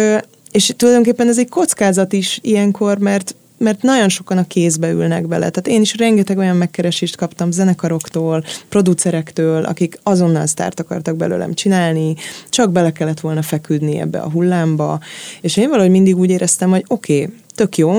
[0.51, 5.49] és tulajdonképpen ez egy kockázat is ilyenkor, mert mert nagyon sokan a kézbe ülnek bele.
[5.49, 12.15] Tehát én is rengeteg olyan megkeresést kaptam zenekaroktól, producerektől, akik azonnal sztárt akartak belőlem csinálni,
[12.49, 14.99] csak bele kellett volna feküdni ebbe a hullámba,
[15.41, 17.93] és én valahogy mindig úgy éreztem, hogy oké, okay, tök jó,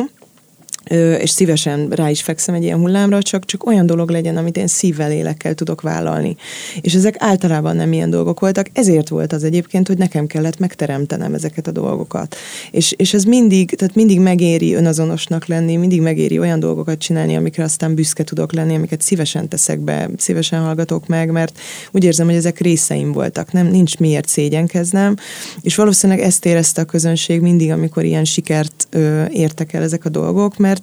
[0.90, 4.66] és szívesen rá is fekszem egy ilyen hullámra, csak, csak olyan dolog legyen, amit én
[4.66, 6.37] szívvel, lélekkel tudok vállalni.
[6.81, 11.35] És ezek általában nem ilyen dolgok voltak, ezért volt az egyébként, hogy nekem kellett megteremtenem
[11.35, 12.37] ezeket a dolgokat.
[12.70, 17.64] És, és ez mindig, tehát mindig megéri önazonosnak lenni, mindig megéri olyan dolgokat csinálni, amikre
[17.64, 21.59] aztán büszke tudok lenni, amiket szívesen teszek be, szívesen hallgatok meg, mert
[21.92, 25.16] úgy érzem, hogy ezek részeim voltak, nem, nincs miért szégyenkeznem,
[25.61, 30.09] és valószínűleg ezt érezte a közönség mindig, amikor ilyen sikert ö, értek el ezek a
[30.09, 30.73] dolgok, mert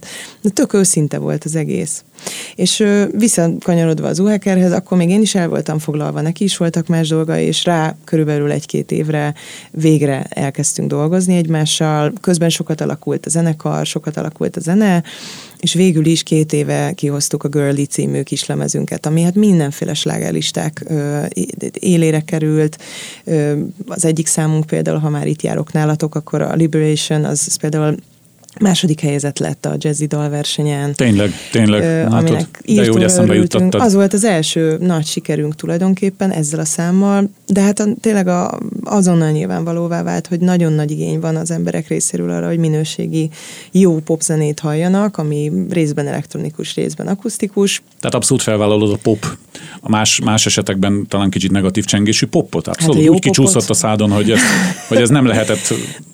[0.53, 2.03] tök őszinte volt az egész.
[2.55, 7.07] És visszakanyarodva az Uhekerhez, akkor még én is el voltam foglalva, neki is voltak más
[7.07, 9.33] dolgai, és rá körülbelül egy-két évre
[9.71, 12.13] végre elkezdtünk dolgozni egymással.
[12.21, 15.03] Közben sokat alakult a zenekar, sokat alakult a zene,
[15.59, 20.85] és végül is két éve kihoztuk a Girly című kislemezünket, ami hát mindenféle slágerlisták
[21.73, 22.77] élére került.
[23.23, 27.55] Ö, az egyik számunk például, ha már itt járok nálatok, akkor a Liberation, az, az
[27.55, 27.95] például
[28.61, 30.93] második helyezett lett a jazzy dalversenyen.
[30.93, 31.81] Tényleg, tényleg.
[31.81, 32.11] Ö, Látod?
[32.11, 33.81] aminek De jó, hogy eszembe juttattad.
[33.81, 38.59] Az volt az első nagy sikerünk tulajdonképpen ezzel a számmal, de hát a, tényleg a,
[38.83, 43.29] azonnal nyilvánvalóvá vált, hogy nagyon nagy igény van az emberek részéről arra, hogy minőségi
[43.71, 47.81] jó popzenét halljanak, ami részben elektronikus, részben akusztikus.
[47.99, 49.25] Tehát abszolút felvállalod a pop,
[49.81, 52.67] a más, más esetekben talán kicsit negatív csengésű popot.
[52.67, 53.69] Abszolút Hát a jó úgy kicsúszott popot.
[53.69, 54.39] a szádon, hogy ez,
[54.87, 55.73] hogy ez nem lehetett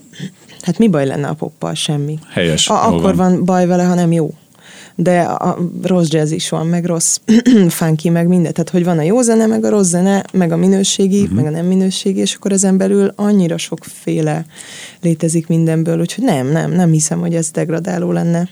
[0.68, 1.74] Hát mi baj lenne a poppal?
[1.74, 2.20] Semmi.
[2.30, 2.68] helyes.
[2.68, 4.34] A, akkor van baj vele, ha nem jó.
[4.96, 7.18] De a rossz jazz is van, meg rossz
[7.70, 8.54] funky, meg minden.
[8.54, 11.36] Tehát, hogy van a jó zene, meg a rossz zene, meg a minőségi, uh-huh.
[11.36, 14.46] meg a nem minőségi, és akkor ezen belül annyira sokféle
[15.02, 18.50] létezik mindenből, úgyhogy nem, nem, nem hiszem, hogy ez degradáló lenne.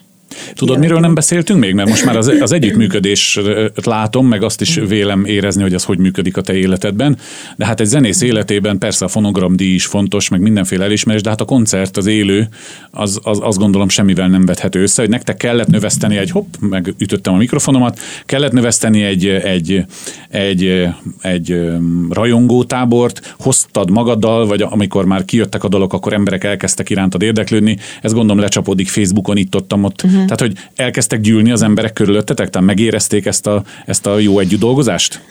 [0.54, 1.74] Tudod, miről nem beszéltünk még?
[1.74, 3.42] Mert most már az, az együttműködést
[3.84, 7.18] látom, meg azt is vélem érezni, hogy az hogy működik a te életedben.
[7.56, 11.42] De hát egy zenész életében persze a fonogramdíj is fontos, meg mindenféle elismerés, de hát
[11.42, 12.48] a koncert, az élő,
[12.92, 16.94] az, az azt gondolom semmivel nem vethető össze, hogy nektek kellett növeszteni egy, hopp, meg
[16.98, 19.86] ütöttem a mikrofonomat, kellett növeszteni egy, egy,
[20.30, 20.88] egy,
[21.22, 21.62] egy
[22.10, 27.78] rajongótábort, hoztad magaddal, vagy amikor már kijöttek a dalok, akkor emberek elkezdtek irántad érdeklődni.
[28.02, 30.04] Ez gondolom lecsapódik Facebookon, itt ott, ott.
[30.04, 30.25] Uh-huh.
[30.26, 34.60] Tehát, hogy elkezdtek gyűlni az emberek körülöttetek, tehát megérezték ezt a, ezt a jó együtt
[34.60, 35.22] dolgozást?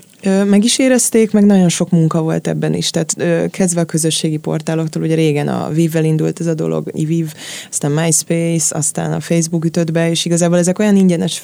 [0.46, 2.90] Meg is érezték, meg nagyon sok munka volt ebben is.
[2.90, 7.32] Tehát kezdve a közösségi portáloktól, ugye régen a Viv-vel indult ez a dolog, Viv,
[7.70, 11.42] aztán MySpace, aztán a Facebook ütött be, és igazából ezek olyan ingyenes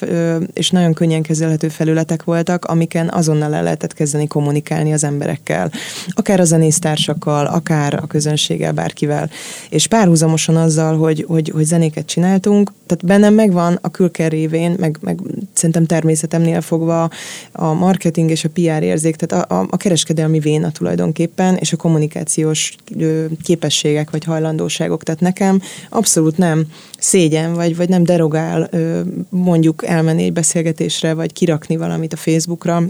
[0.53, 5.71] és nagyon könnyen kezelhető felületek voltak, amiken azonnal el lehetett kezdeni kommunikálni az emberekkel.
[6.09, 9.29] Akár a zenésztársakkal, akár a közönséggel, bárkivel.
[9.69, 14.97] És párhuzamosan azzal, hogy, hogy, hogy zenéket csináltunk, tehát bennem megvan a külker révén, meg,
[15.01, 15.19] meg
[15.53, 17.09] szerintem természetemnél fogva
[17.51, 21.77] a marketing és a PR érzék, tehát a, a, a kereskedelmi véna tulajdonképpen, és a
[21.77, 25.03] kommunikációs ö, képességek vagy hajlandóságok.
[25.03, 26.65] Tehát nekem abszolút nem
[26.99, 32.83] szégyen, vagy, vagy nem derogál ö, mondjuk elmenni egy beszélgetésre, vagy kirakni valamit a Facebookra,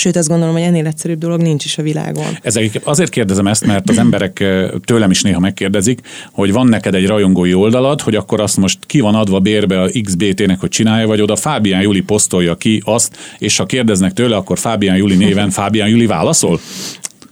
[0.00, 2.38] Sőt, azt gondolom, hogy ennél egyszerűbb dolog nincs is a világon.
[2.42, 4.44] Ezek, azért kérdezem ezt, mert az emberek
[4.84, 6.00] tőlem is néha megkérdezik,
[6.32, 9.90] hogy van neked egy rajongói oldalad, hogy akkor azt most ki van adva bérbe a
[10.02, 14.58] XBT-nek, hogy csinálja, vagy oda Fábián Juli posztolja ki azt, és ha kérdeznek tőle, akkor
[14.58, 16.60] Fábián Juli néven Fábián Juli válaszol?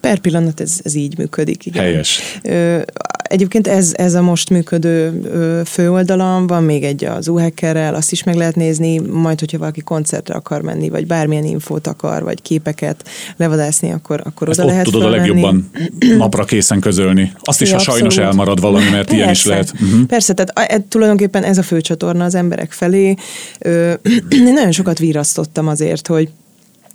[0.04, 1.66] Per pillanat ez, ez így működik.
[1.66, 1.82] Igen.
[1.82, 2.20] Helyes.
[3.22, 5.20] Egyébként ez, ez a most működő
[5.66, 10.34] főoldalam, van még egy az uhackerrel, azt is meg lehet nézni, majd, hogyha valaki koncertre
[10.34, 14.84] akar menni, vagy bármilyen infót akar, vagy képeket levadászni, akkor, akkor Ezt oda ott lehet
[14.90, 15.28] tudod fölvenni.
[15.28, 15.70] a legjobban
[16.18, 17.32] napra készen közölni.
[17.40, 18.28] Azt is, Ja, ha sajnos abszolút.
[18.30, 19.48] elmarad valami, mert ilyen is Persze.
[19.48, 19.72] lehet.
[19.90, 20.06] Uh-huh.
[20.06, 23.14] Persze, tehát e, tulajdonképpen ez a fő csatorna az emberek felé.
[23.58, 23.92] Ö,
[24.30, 26.28] én nagyon sokat virasztottam azért, hogy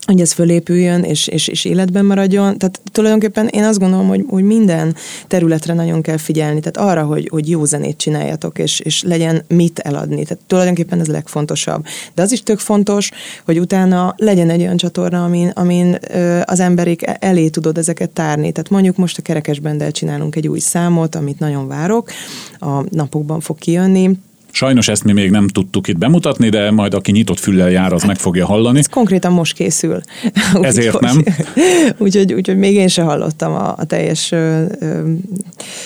[0.09, 2.57] hogy ez fölépüljön és, és, és életben maradjon.
[2.57, 4.95] Tehát tulajdonképpen én azt gondolom, hogy, hogy minden
[5.27, 9.79] területre nagyon kell figyelni, tehát arra, hogy, hogy jó zenét csináljatok, és, és legyen mit
[9.79, 10.23] eladni.
[10.23, 11.85] Tehát tulajdonképpen ez a legfontosabb.
[12.13, 13.11] De az is tök fontos,
[13.45, 18.51] hogy utána legyen egy olyan csatorna, amin, amin ö, az emberek elé tudod ezeket tárni.
[18.51, 22.11] Tehát mondjuk most a Kerekesbendel csinálunk egy új számot, amit nagyon várok,
[22.59, 24.17] a napokban fog kijönni,
[24.59, 28.03] Sajnos ezt mi még nem tudtuk itt bemutatni, de majd aki nyitott füllel jár, az
[28.03, 28.79] meg fogja hallani.
[28.79, 30.01] Ez konkrétan most készül.
[30.61, 31.23] Ezért Úgyhogy- nem.
[32.05, 35.11] Úgyhogy, úgyhogy még én se hallottam a, a teljes ö, ö,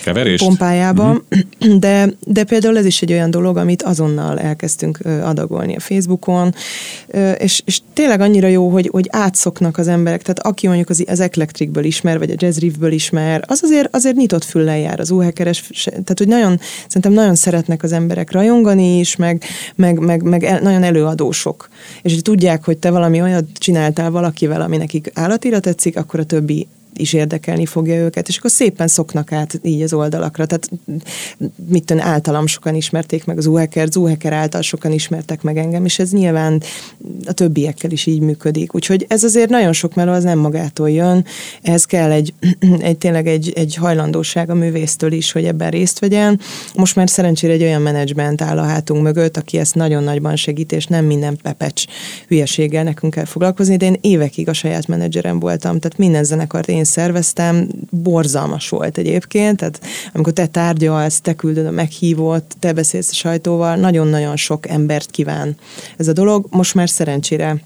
[0.04, 0.44] Keverést?
[0.44, 1.24] pompájában,
[1.80, 6.54] de, de például ez is egy olyan dolog, amit azonnal elkezdtünk adagolni a Facebookon,
[7.38, 11.20] és, és tényleg annyira jó, hogy, hogy átszoknak az emberek, tehát aki mondjuk az, az
[11.20, 15.70] Eclectricből ismer, vagy a Jazz Riffből ismer, az azért, azért nyitott füllel jár az úhekeres,
[15.84, 18.32] tehát hogy nagyon, szerintem nagyon szeretnek az emberek
[18.64, 19.44] rajongani is, meg,
[19.76, 21.70] meg, meg, meg el, nagyon előadósok.
[22.02, 26.26] És hogy tudják, hogy te valami olyat csináltál valakivel, ami nekik állatira tetszik, akkor a
[26.26, 30.46] többi is érdekelni fogja őket, és akkor szépen szoknak át így az oldalakra.
[30.46, 30.70] Tehát
[31.70, 36.00] mit tudom, általam sokan ismerték meg az Uheker, Uheker által sokan ismertek meg engem, és
[36.00, 36.62] ez nyilván
[37.26, 38.76] a többiekkel is így működik.
[38.76, 41.26] Úgyhogy ez azért nagyon sok meló, az nem magától jön.
[41.62, 42.34] Ehhez kell egy,
[42.80, 46.40] egy tényleg egy, egy hajlandóság a művésztől is, hogy ebben részt vegyen.
[46.76, 50.72] Most már szerencsére egy olyan menedzsment áll a hátunk mögött, aki ezt nagyon nagyban segít,
[50.72, 51.84] és nem minden pepecs
[52.28, 56.83] hülyeséggel nekünk kell foglalkozni, de én évekig a saját menedzserem voltam, tehát minden zenekart én
[56.84, 59.82] szerveztem, borzalmas volt egyébként, tehát
[60.14, 65.56] amikor te tárgyalsz, te küldöd a meghívót, te beszélsz a sajtóval, nagyon-nagyon sok embert kíván
[65.98, 66.46] ez a dolog.
[66.50, 67.62] Most már szerencsére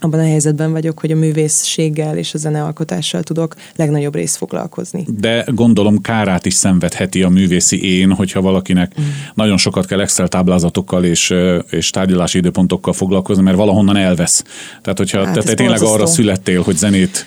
[0.00, 5.06] abban a helyzetben vagyok, hogy a művészséggel és a zenealkotással tudok legnagyobb részt foglalkozni.
[5.20, 9.04] De gondolom kárát is szenvedheti a művészi én, hogyha valakinek mm.
[9.34, 11.34] nagyon sokat kell Excel táblázatokkal és,
[11.70, 14.44] és tárgyalási időpontokkal foglalkozni, mert valahonnan elvesz.
[14.82, 17.26] Tehát, hogyha Hát ez te tényleg arra születtél, hogy zenét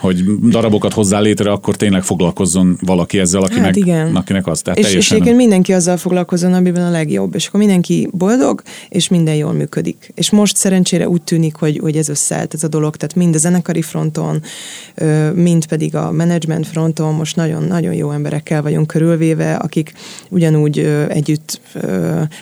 [0.00, 4.16] hogy darabokat hozzá létre, akkor tényleg foglalkozzon valaki ezzel, akinek, Hát igen.
[4.16, 4.62] akinek az.
[4.62, 8.62] Tehát És, és teljesen egyébként mindenki azzal foglalkozzon, amiben a legjobb, és akkor mindenki boldog,
[8.88, 10.12] és minden jól működik.
[10.14, 13.38] És most szerencsére úgy tűnik, hogy, hogy ez összeállt ez a dolog, tehát mind a
[13.38, 14.42] zenekari fronton,
[15.34, 19.92] mind pedig a management fronton most nagyon-nagyon jó emberekkel vagyunk körülvéve, akik
[20.28, 21.60] ugyanúgy együtt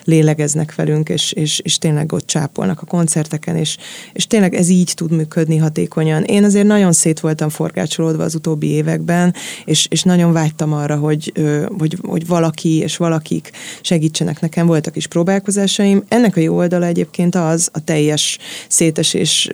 [0.04, 3.76] lélegeznek velünk, és, és, és tényleg ott csápolnak a koncerteken, és,
[4.12, 6.22] és tényleg ez így tud működni hatékonyan.
[6.22, 9.34] Én azért nagyon szét voltam forgácsolódva az utóbbi években,
[9.64, 11.32] és, és nagyon vágytam arra, hogy,
[11.78, 16.04] hogy, hogy valaki és valakik segítsenek nekem, voltak is próbálkozásaim.
[16.08, 19.50] Ennek a jó oldala egyébként az, a teljes szétesés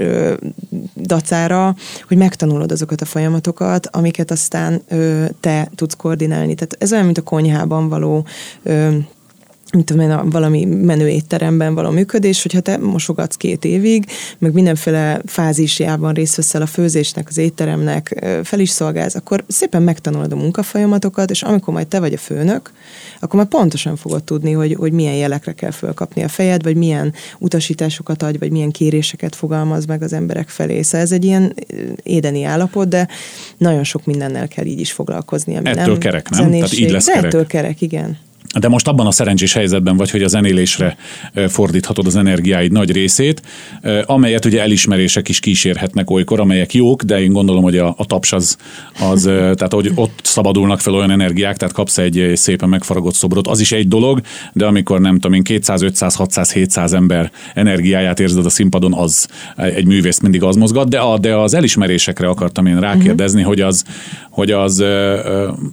[0.96, 1.76] dacára,
[2.08, 4.82] hogy megtanulod azokat a folyamatokat, amiket aztán
[5.40, 6.54] te tudsz koordinálni.
[6.54, 8.26] Tehát ez olyan, mint a konyhában való
[9.74, 14.06] mint tudom én, valami menő étteremben való működés, hogyha te mosogatsz két évig,
[14.38, 20.32] meg mindenféle fázisjában részt veszel a főzésnek, az étteremnek, fel is szolgálsz, akkor szépen megtanulod
[20.32, 22.72] a munkafolyamatokat, és amikor majd te vagy a főnök,
[23.20, 27.14] akkor már pontosan fogod tudni, hogy, hogy milyen jelekre kell fölkapni a fejed, vagy milyen
[27.38, 30.82] utasításokat adj, vagy milyen kéréseket fogalmaz meg az emberek felé.
[30.82, 31.54] Szóval ez egy ilyen
[32.02, 33.08] édeni állapot, de
[33.58, 35.56] nagyon sok mindennel kell így is foglalkozni.
[35.56, 36.38] Ami Ettől nem kerek, nem?
[36.38, 36.84] Tehát zenészség.
[36.84, 37.24] így lesz kerek.
[37.24, 38.18] ettől kerek, igen.
[38.58, 40.96] De most abban a szerencsés helyzetben vagy, hogy a zenélésre
[41.48, 43.42] fordíthatod az energiáid nagy részét,
[44.04, 48.32] amelyet ugye elismerések is kísérhetnek olykor, amelyek jók, de én gondolom, hogy a, a taps
[48.32, 48.56] az,
[49.00, 49.22] az
[49.58, 53.72] tehát hogy ott szabadulnak fel olyan energiák, tehát kapsz egy szépen megfaragott szobrot, az is
[53.72, 54.20] egy dolog,
[54.52, 59.28] de amikor nem tudom én 200, 500, 600, 700 ember energiáját érzed a színpadon, az
[59.56, 63.54] egy művész mindig az mozgat, de, a, de az elismerésekre akartam én rákérdezni, uh-huh.
[63.54, 63.84] hogy az,
[64.30, 64.84] hogy az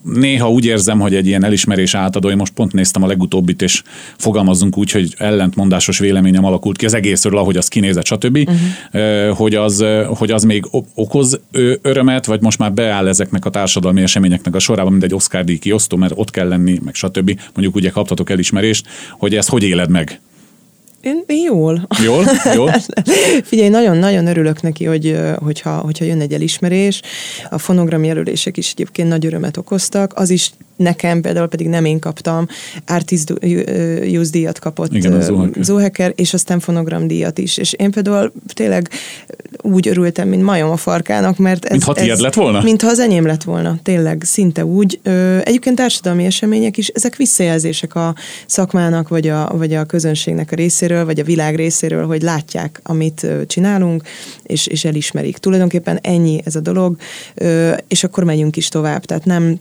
[0.03, 3.83] néha úgy érzem, hogy egy ilyen elismerés átadó, én most pont néztem a legutóbbit, és
[4.17, 9.37] fogalmazzunk úgy, hogy ellentmondásos véleményem alakult ki az egészről, ahogy az kinézett, stb., uh-huh.
[9.37, 11.39] hogy, az, hogy az még okoz
[11.81, 15.57] örömet, vagy most már beáll ezeknek a társadalmi eseményeknek a sorában, mint egy Oscar díj
[15.57, 17.39] kiosztó, mert ott kell lenni, meg stb.
[17.53, 18.87] Mondjuk ugye kaptatok elismerést,
[19.19, 20.19] hogy ezt hogy éled meg?
[21.01, 21.87] Én, én jól.
[22.03, 22.25] Jól?
[22.55, 22.71] Jól?
[23.43, 27.01] Figyelj, nagyon-nagyon örülök neki, hogy, hogyha, hogyha jön egy elismerés.
[27.49, 30.13] A fonogram jelölések is egyébként nagy örömet okoztak.
[30.15, 30.51] Az is
[30.81, 32.47] nekem például pedig nem én kaptam,
[32.87, 33.33] Artist
[34.17, 37.57] Use díjat kapott Igen, Zóheker, és aztán fonogram díjat is.
[37.57, 38.89] És én például tényleg
[39.61, 41.71] úgy örültem, mint majom a farkának, mert ez...
[41.71, 42.61] Mintha tiéd lett volna?
[42.61, 44.99] Mintha az enyém lett volna, tényleg, szinte úgy.
[45.43, 48.15] Egyébként társadalmi események is, ezek visszajelzések a
[48.45, 53.27] szakmának, vagy a, vagy a közönségnek a részéről, vagy a világ részéről, hogy látják, amit
[53.47, 54.03] csinálunk,
[54.43, 55.37] és, és elismerik.
[55.37, 56.95] Tulajdonképpen ennyi ez a dolog,
[57.87, 59.05] és akkor megyünk is tovább.
[59.05, 59.59] Tehát nem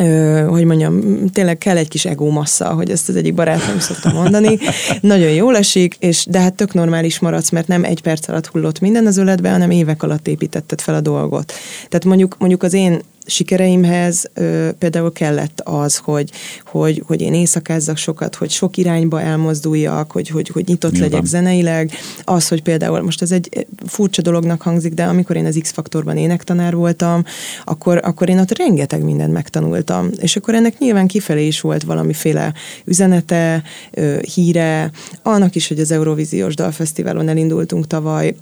[0.00, 4.12] Ö, hogy mondjam, tényleg kell egy kis ego massza, hogy ezt az egyik barátom szokta
[4.12, 4.58] mondani.
[5.00, 8.80] Nagyon jól esik, és de hát tök normális maradsz, mert nem egy perc alatt hullott
[8.80, 11.52] minden az öletbe, hanem évek alatt építetted fel a dolgot.
[11.88, 16.30] Tehát mondjuk, mondjuk az én sikereimhez ö, például kellett az, hogy,
[16.64, 21.10] hogy, hogy én éjszakázzak sokat, hogy sok irányba elmozduljak, hogy, hogy, hogy nyitott Nyilván.
[21.10, 21.90] legyek zeneileg.
[22.24, 26.74] Az, hogy például most ez egy furcsa dolognak hangzik, de amikor én az X-faktorban énektanár
[26.74, 27.24] voltam,
[27.64, 30.10] akkor, akkor én ott rengeteg mindent megtanultam.
[30.18, 32.54] És akkor ennek nyilván kifelé is volt valamiféle
[32.84, 34.90] üzenete, ö, híre,
[35.22, 38.34] annak is, hogy az Eurovíziós Dalfesztiválon elindultunk tavaly,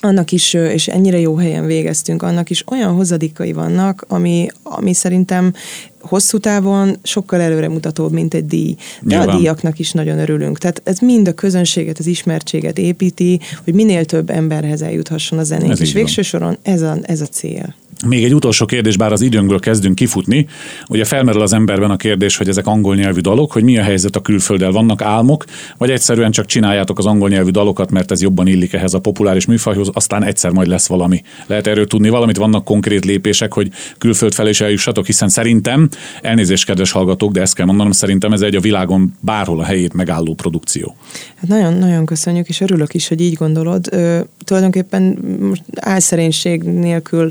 [0.00, 5.52] annak is, és ennyire jó helyen végeztünk, annak is olyan hozadékai vannak, ami, ami szerintem
[6.00, 8.76] hosszú távon sokkal előremutatóbb, mint egy díj.
[9.00, 9.36] De Nyilván.
[9.36, 10.58] a díjaknak is nagyon örülünk.
[10.58, 15.78] Tehát ez mind a közönséget, az ismertséget építi, hogy minél több emberhez eljuthasson a zenénk.
[15.78, 17.74] És végső soron ez a, ez a cél.
[18.06, 20.46] Még egy utolsó kérdés, bár az időnkből kezdünk kifutni.
[20.88, 24.16] Ugye felmerül az emberben a kérdés, hogy ezek angol nyelvű dalok, hogy mi a helyzet
[24.16, 25.44] a külfölddel, vannak álmok,
[25.78, 29.46] vagy egyszerűen csak csináljátok az angol nyelvű dalokat, mert ez jobban illik ehhez a populáris
[29.46, 31.22] műfajhoz, aztán egyszer majd lesz valami.
[31.46, 35.88] Lehet erről tudni valamit, vannak konkrét lépések, hogy külföld felé is eljussatok, hiszen szerintem,
[36.22, 39.92] elnézést kedves hallgatók, de ezt kell mondanom, szerintem ez egy a világon bárhol a helyét
[39.92, 40.96] megálló produkció.
[41.36, 43.86] Hát nagyon, nagyon köszönjük, és örülök is, hogy így gondolod.
[43.90, 47.30] Ö, tulajdonképpen most álszerénység nélkül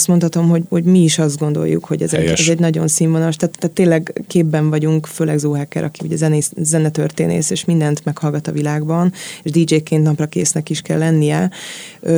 [0.00, 3.36] azt mondhatom, hogy, hogy mi is azt gondoljuk, hogy ez, egy, ez egy nagyon színvonalas,
[3.36, 8.52] tehát, tehát tényleg képben vagyunk, főleg Zuhacker, aki ugye zenész, zenetörténész, és mindent meghallgat a
[8.52, 11.50] világban, és DJ-ként napra késznek is kell lennie.
[12.00, 12.10] Ö,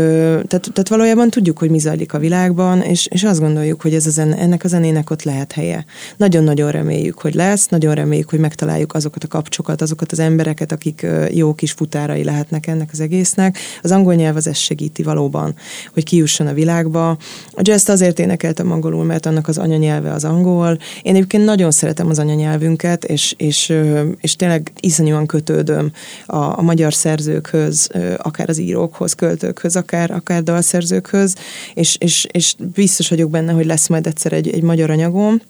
[0.47, 4.07] tehát, tehát valójában tudjuk, hogy mi zajlik a világban, és, és azt gondoljuk, hogy ez
[4.07, 5.85] a zene, ennek a zenének ott lehet helye.
[6.16, 11.07] Nagyon-nagyon reméljük, hogy lesz, nagyon reméljük, hogy megtaláljuk azokat a kapcsokat, azokat az embereket, akik
[11.30, 13.59] jó kis futárai lehetnek ennek az egésznek.
[13.83, 15.55] Az angol nyelv az ezt segíti valóban,
[15.93, 17.16] hogy kijusson a világba.
[17.51, 20.79] A jazz azért énekeltem angolul, mert annak az anyanyelve az angol.
[21.03, 23.73] Én egyébként nagyon szeretem az anyanyelvünket, és, és,
[24.20, 25.93] és tényleg iszonyúan kötődöm
[26.27, 31.35] a, a magyar szerzőkhöz, akár az írókhoz, költőkhöz, akár, akár dalszerzőkhöz,
[31.75, 35.41] és, és, és biztos vagyok benne, hogy lesz majd egyszer egy, egy magyar anyagom,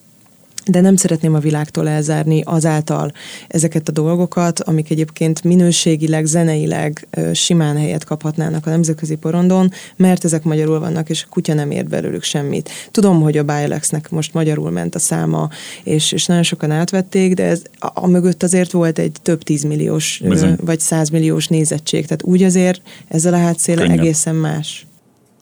[0.66, 3.12] de nem szeretném a világtól elzárni azáltal
[3.48, 10.42] ezeket a dolgokat, amik egyébként minőségileg, zeneileg simán helyet kaphatnának a nemzetközi porondon, mert ezek
[10.42, 12.70] magyarul vannak, és a kutya nem ért belőlük semmit.
[12.90, 15.48] Tudom, hogy a Bilexnek most magyarul ment a száma,
[15.84, 20.22] és, és nagyon sokan átvették, de ez a, a mögött azért volt egy több tízmilliós
[20.60, 24.86] vagy százmilliós nézettség, tehát úgy azért ezzel a hátszéle egészen más.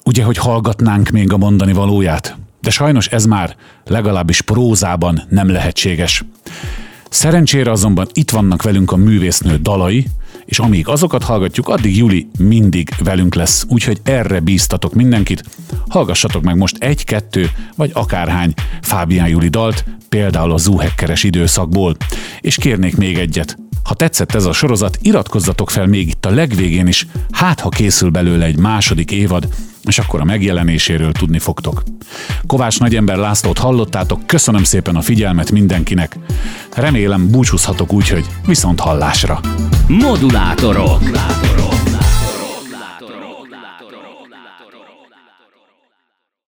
[0.05, 2.37] Ugye, hogy hallgatnánk még a mondani valóját?
[2.61, 6.25] De sajnos ez már legalábbis prózában nem lehetséges.
[7.11, 10.07] Szerencsére azonban itt vannak velünk a művésznő dalai,
[10.45, 15.45] és amíg azokat hallgatjuk, addig Juli mindig velünk lesz, úgyhogy erre bíztatok mindenkit.
[15.89, 21.97] Hallgassatok meg most egy-kettő, vagy akárhány Fábián Juli dalt, például a Zuhekkeres időszakból.
[22.41, 23.57] És kérnék még egyet.
[23.83, 28.11] Ha tetszett ez a sorozat, iratkozzatok fel még itt a legvégén is, hát ha készül
[28.11, 29.49] belőle egy második évad,
[29.85, 31.83] és akkor a megjelenéséről tudni fogtok.
[32.47, 36.19] Kovács Nagyember Lászlót hallottátok, köszönöm szépen a figyelmet mindenkinek.
[36.75, 39.41] Remélem búcsúzhatok úgy, hogy viszont hallásra.
[39.89, 41.03] Modulátorok.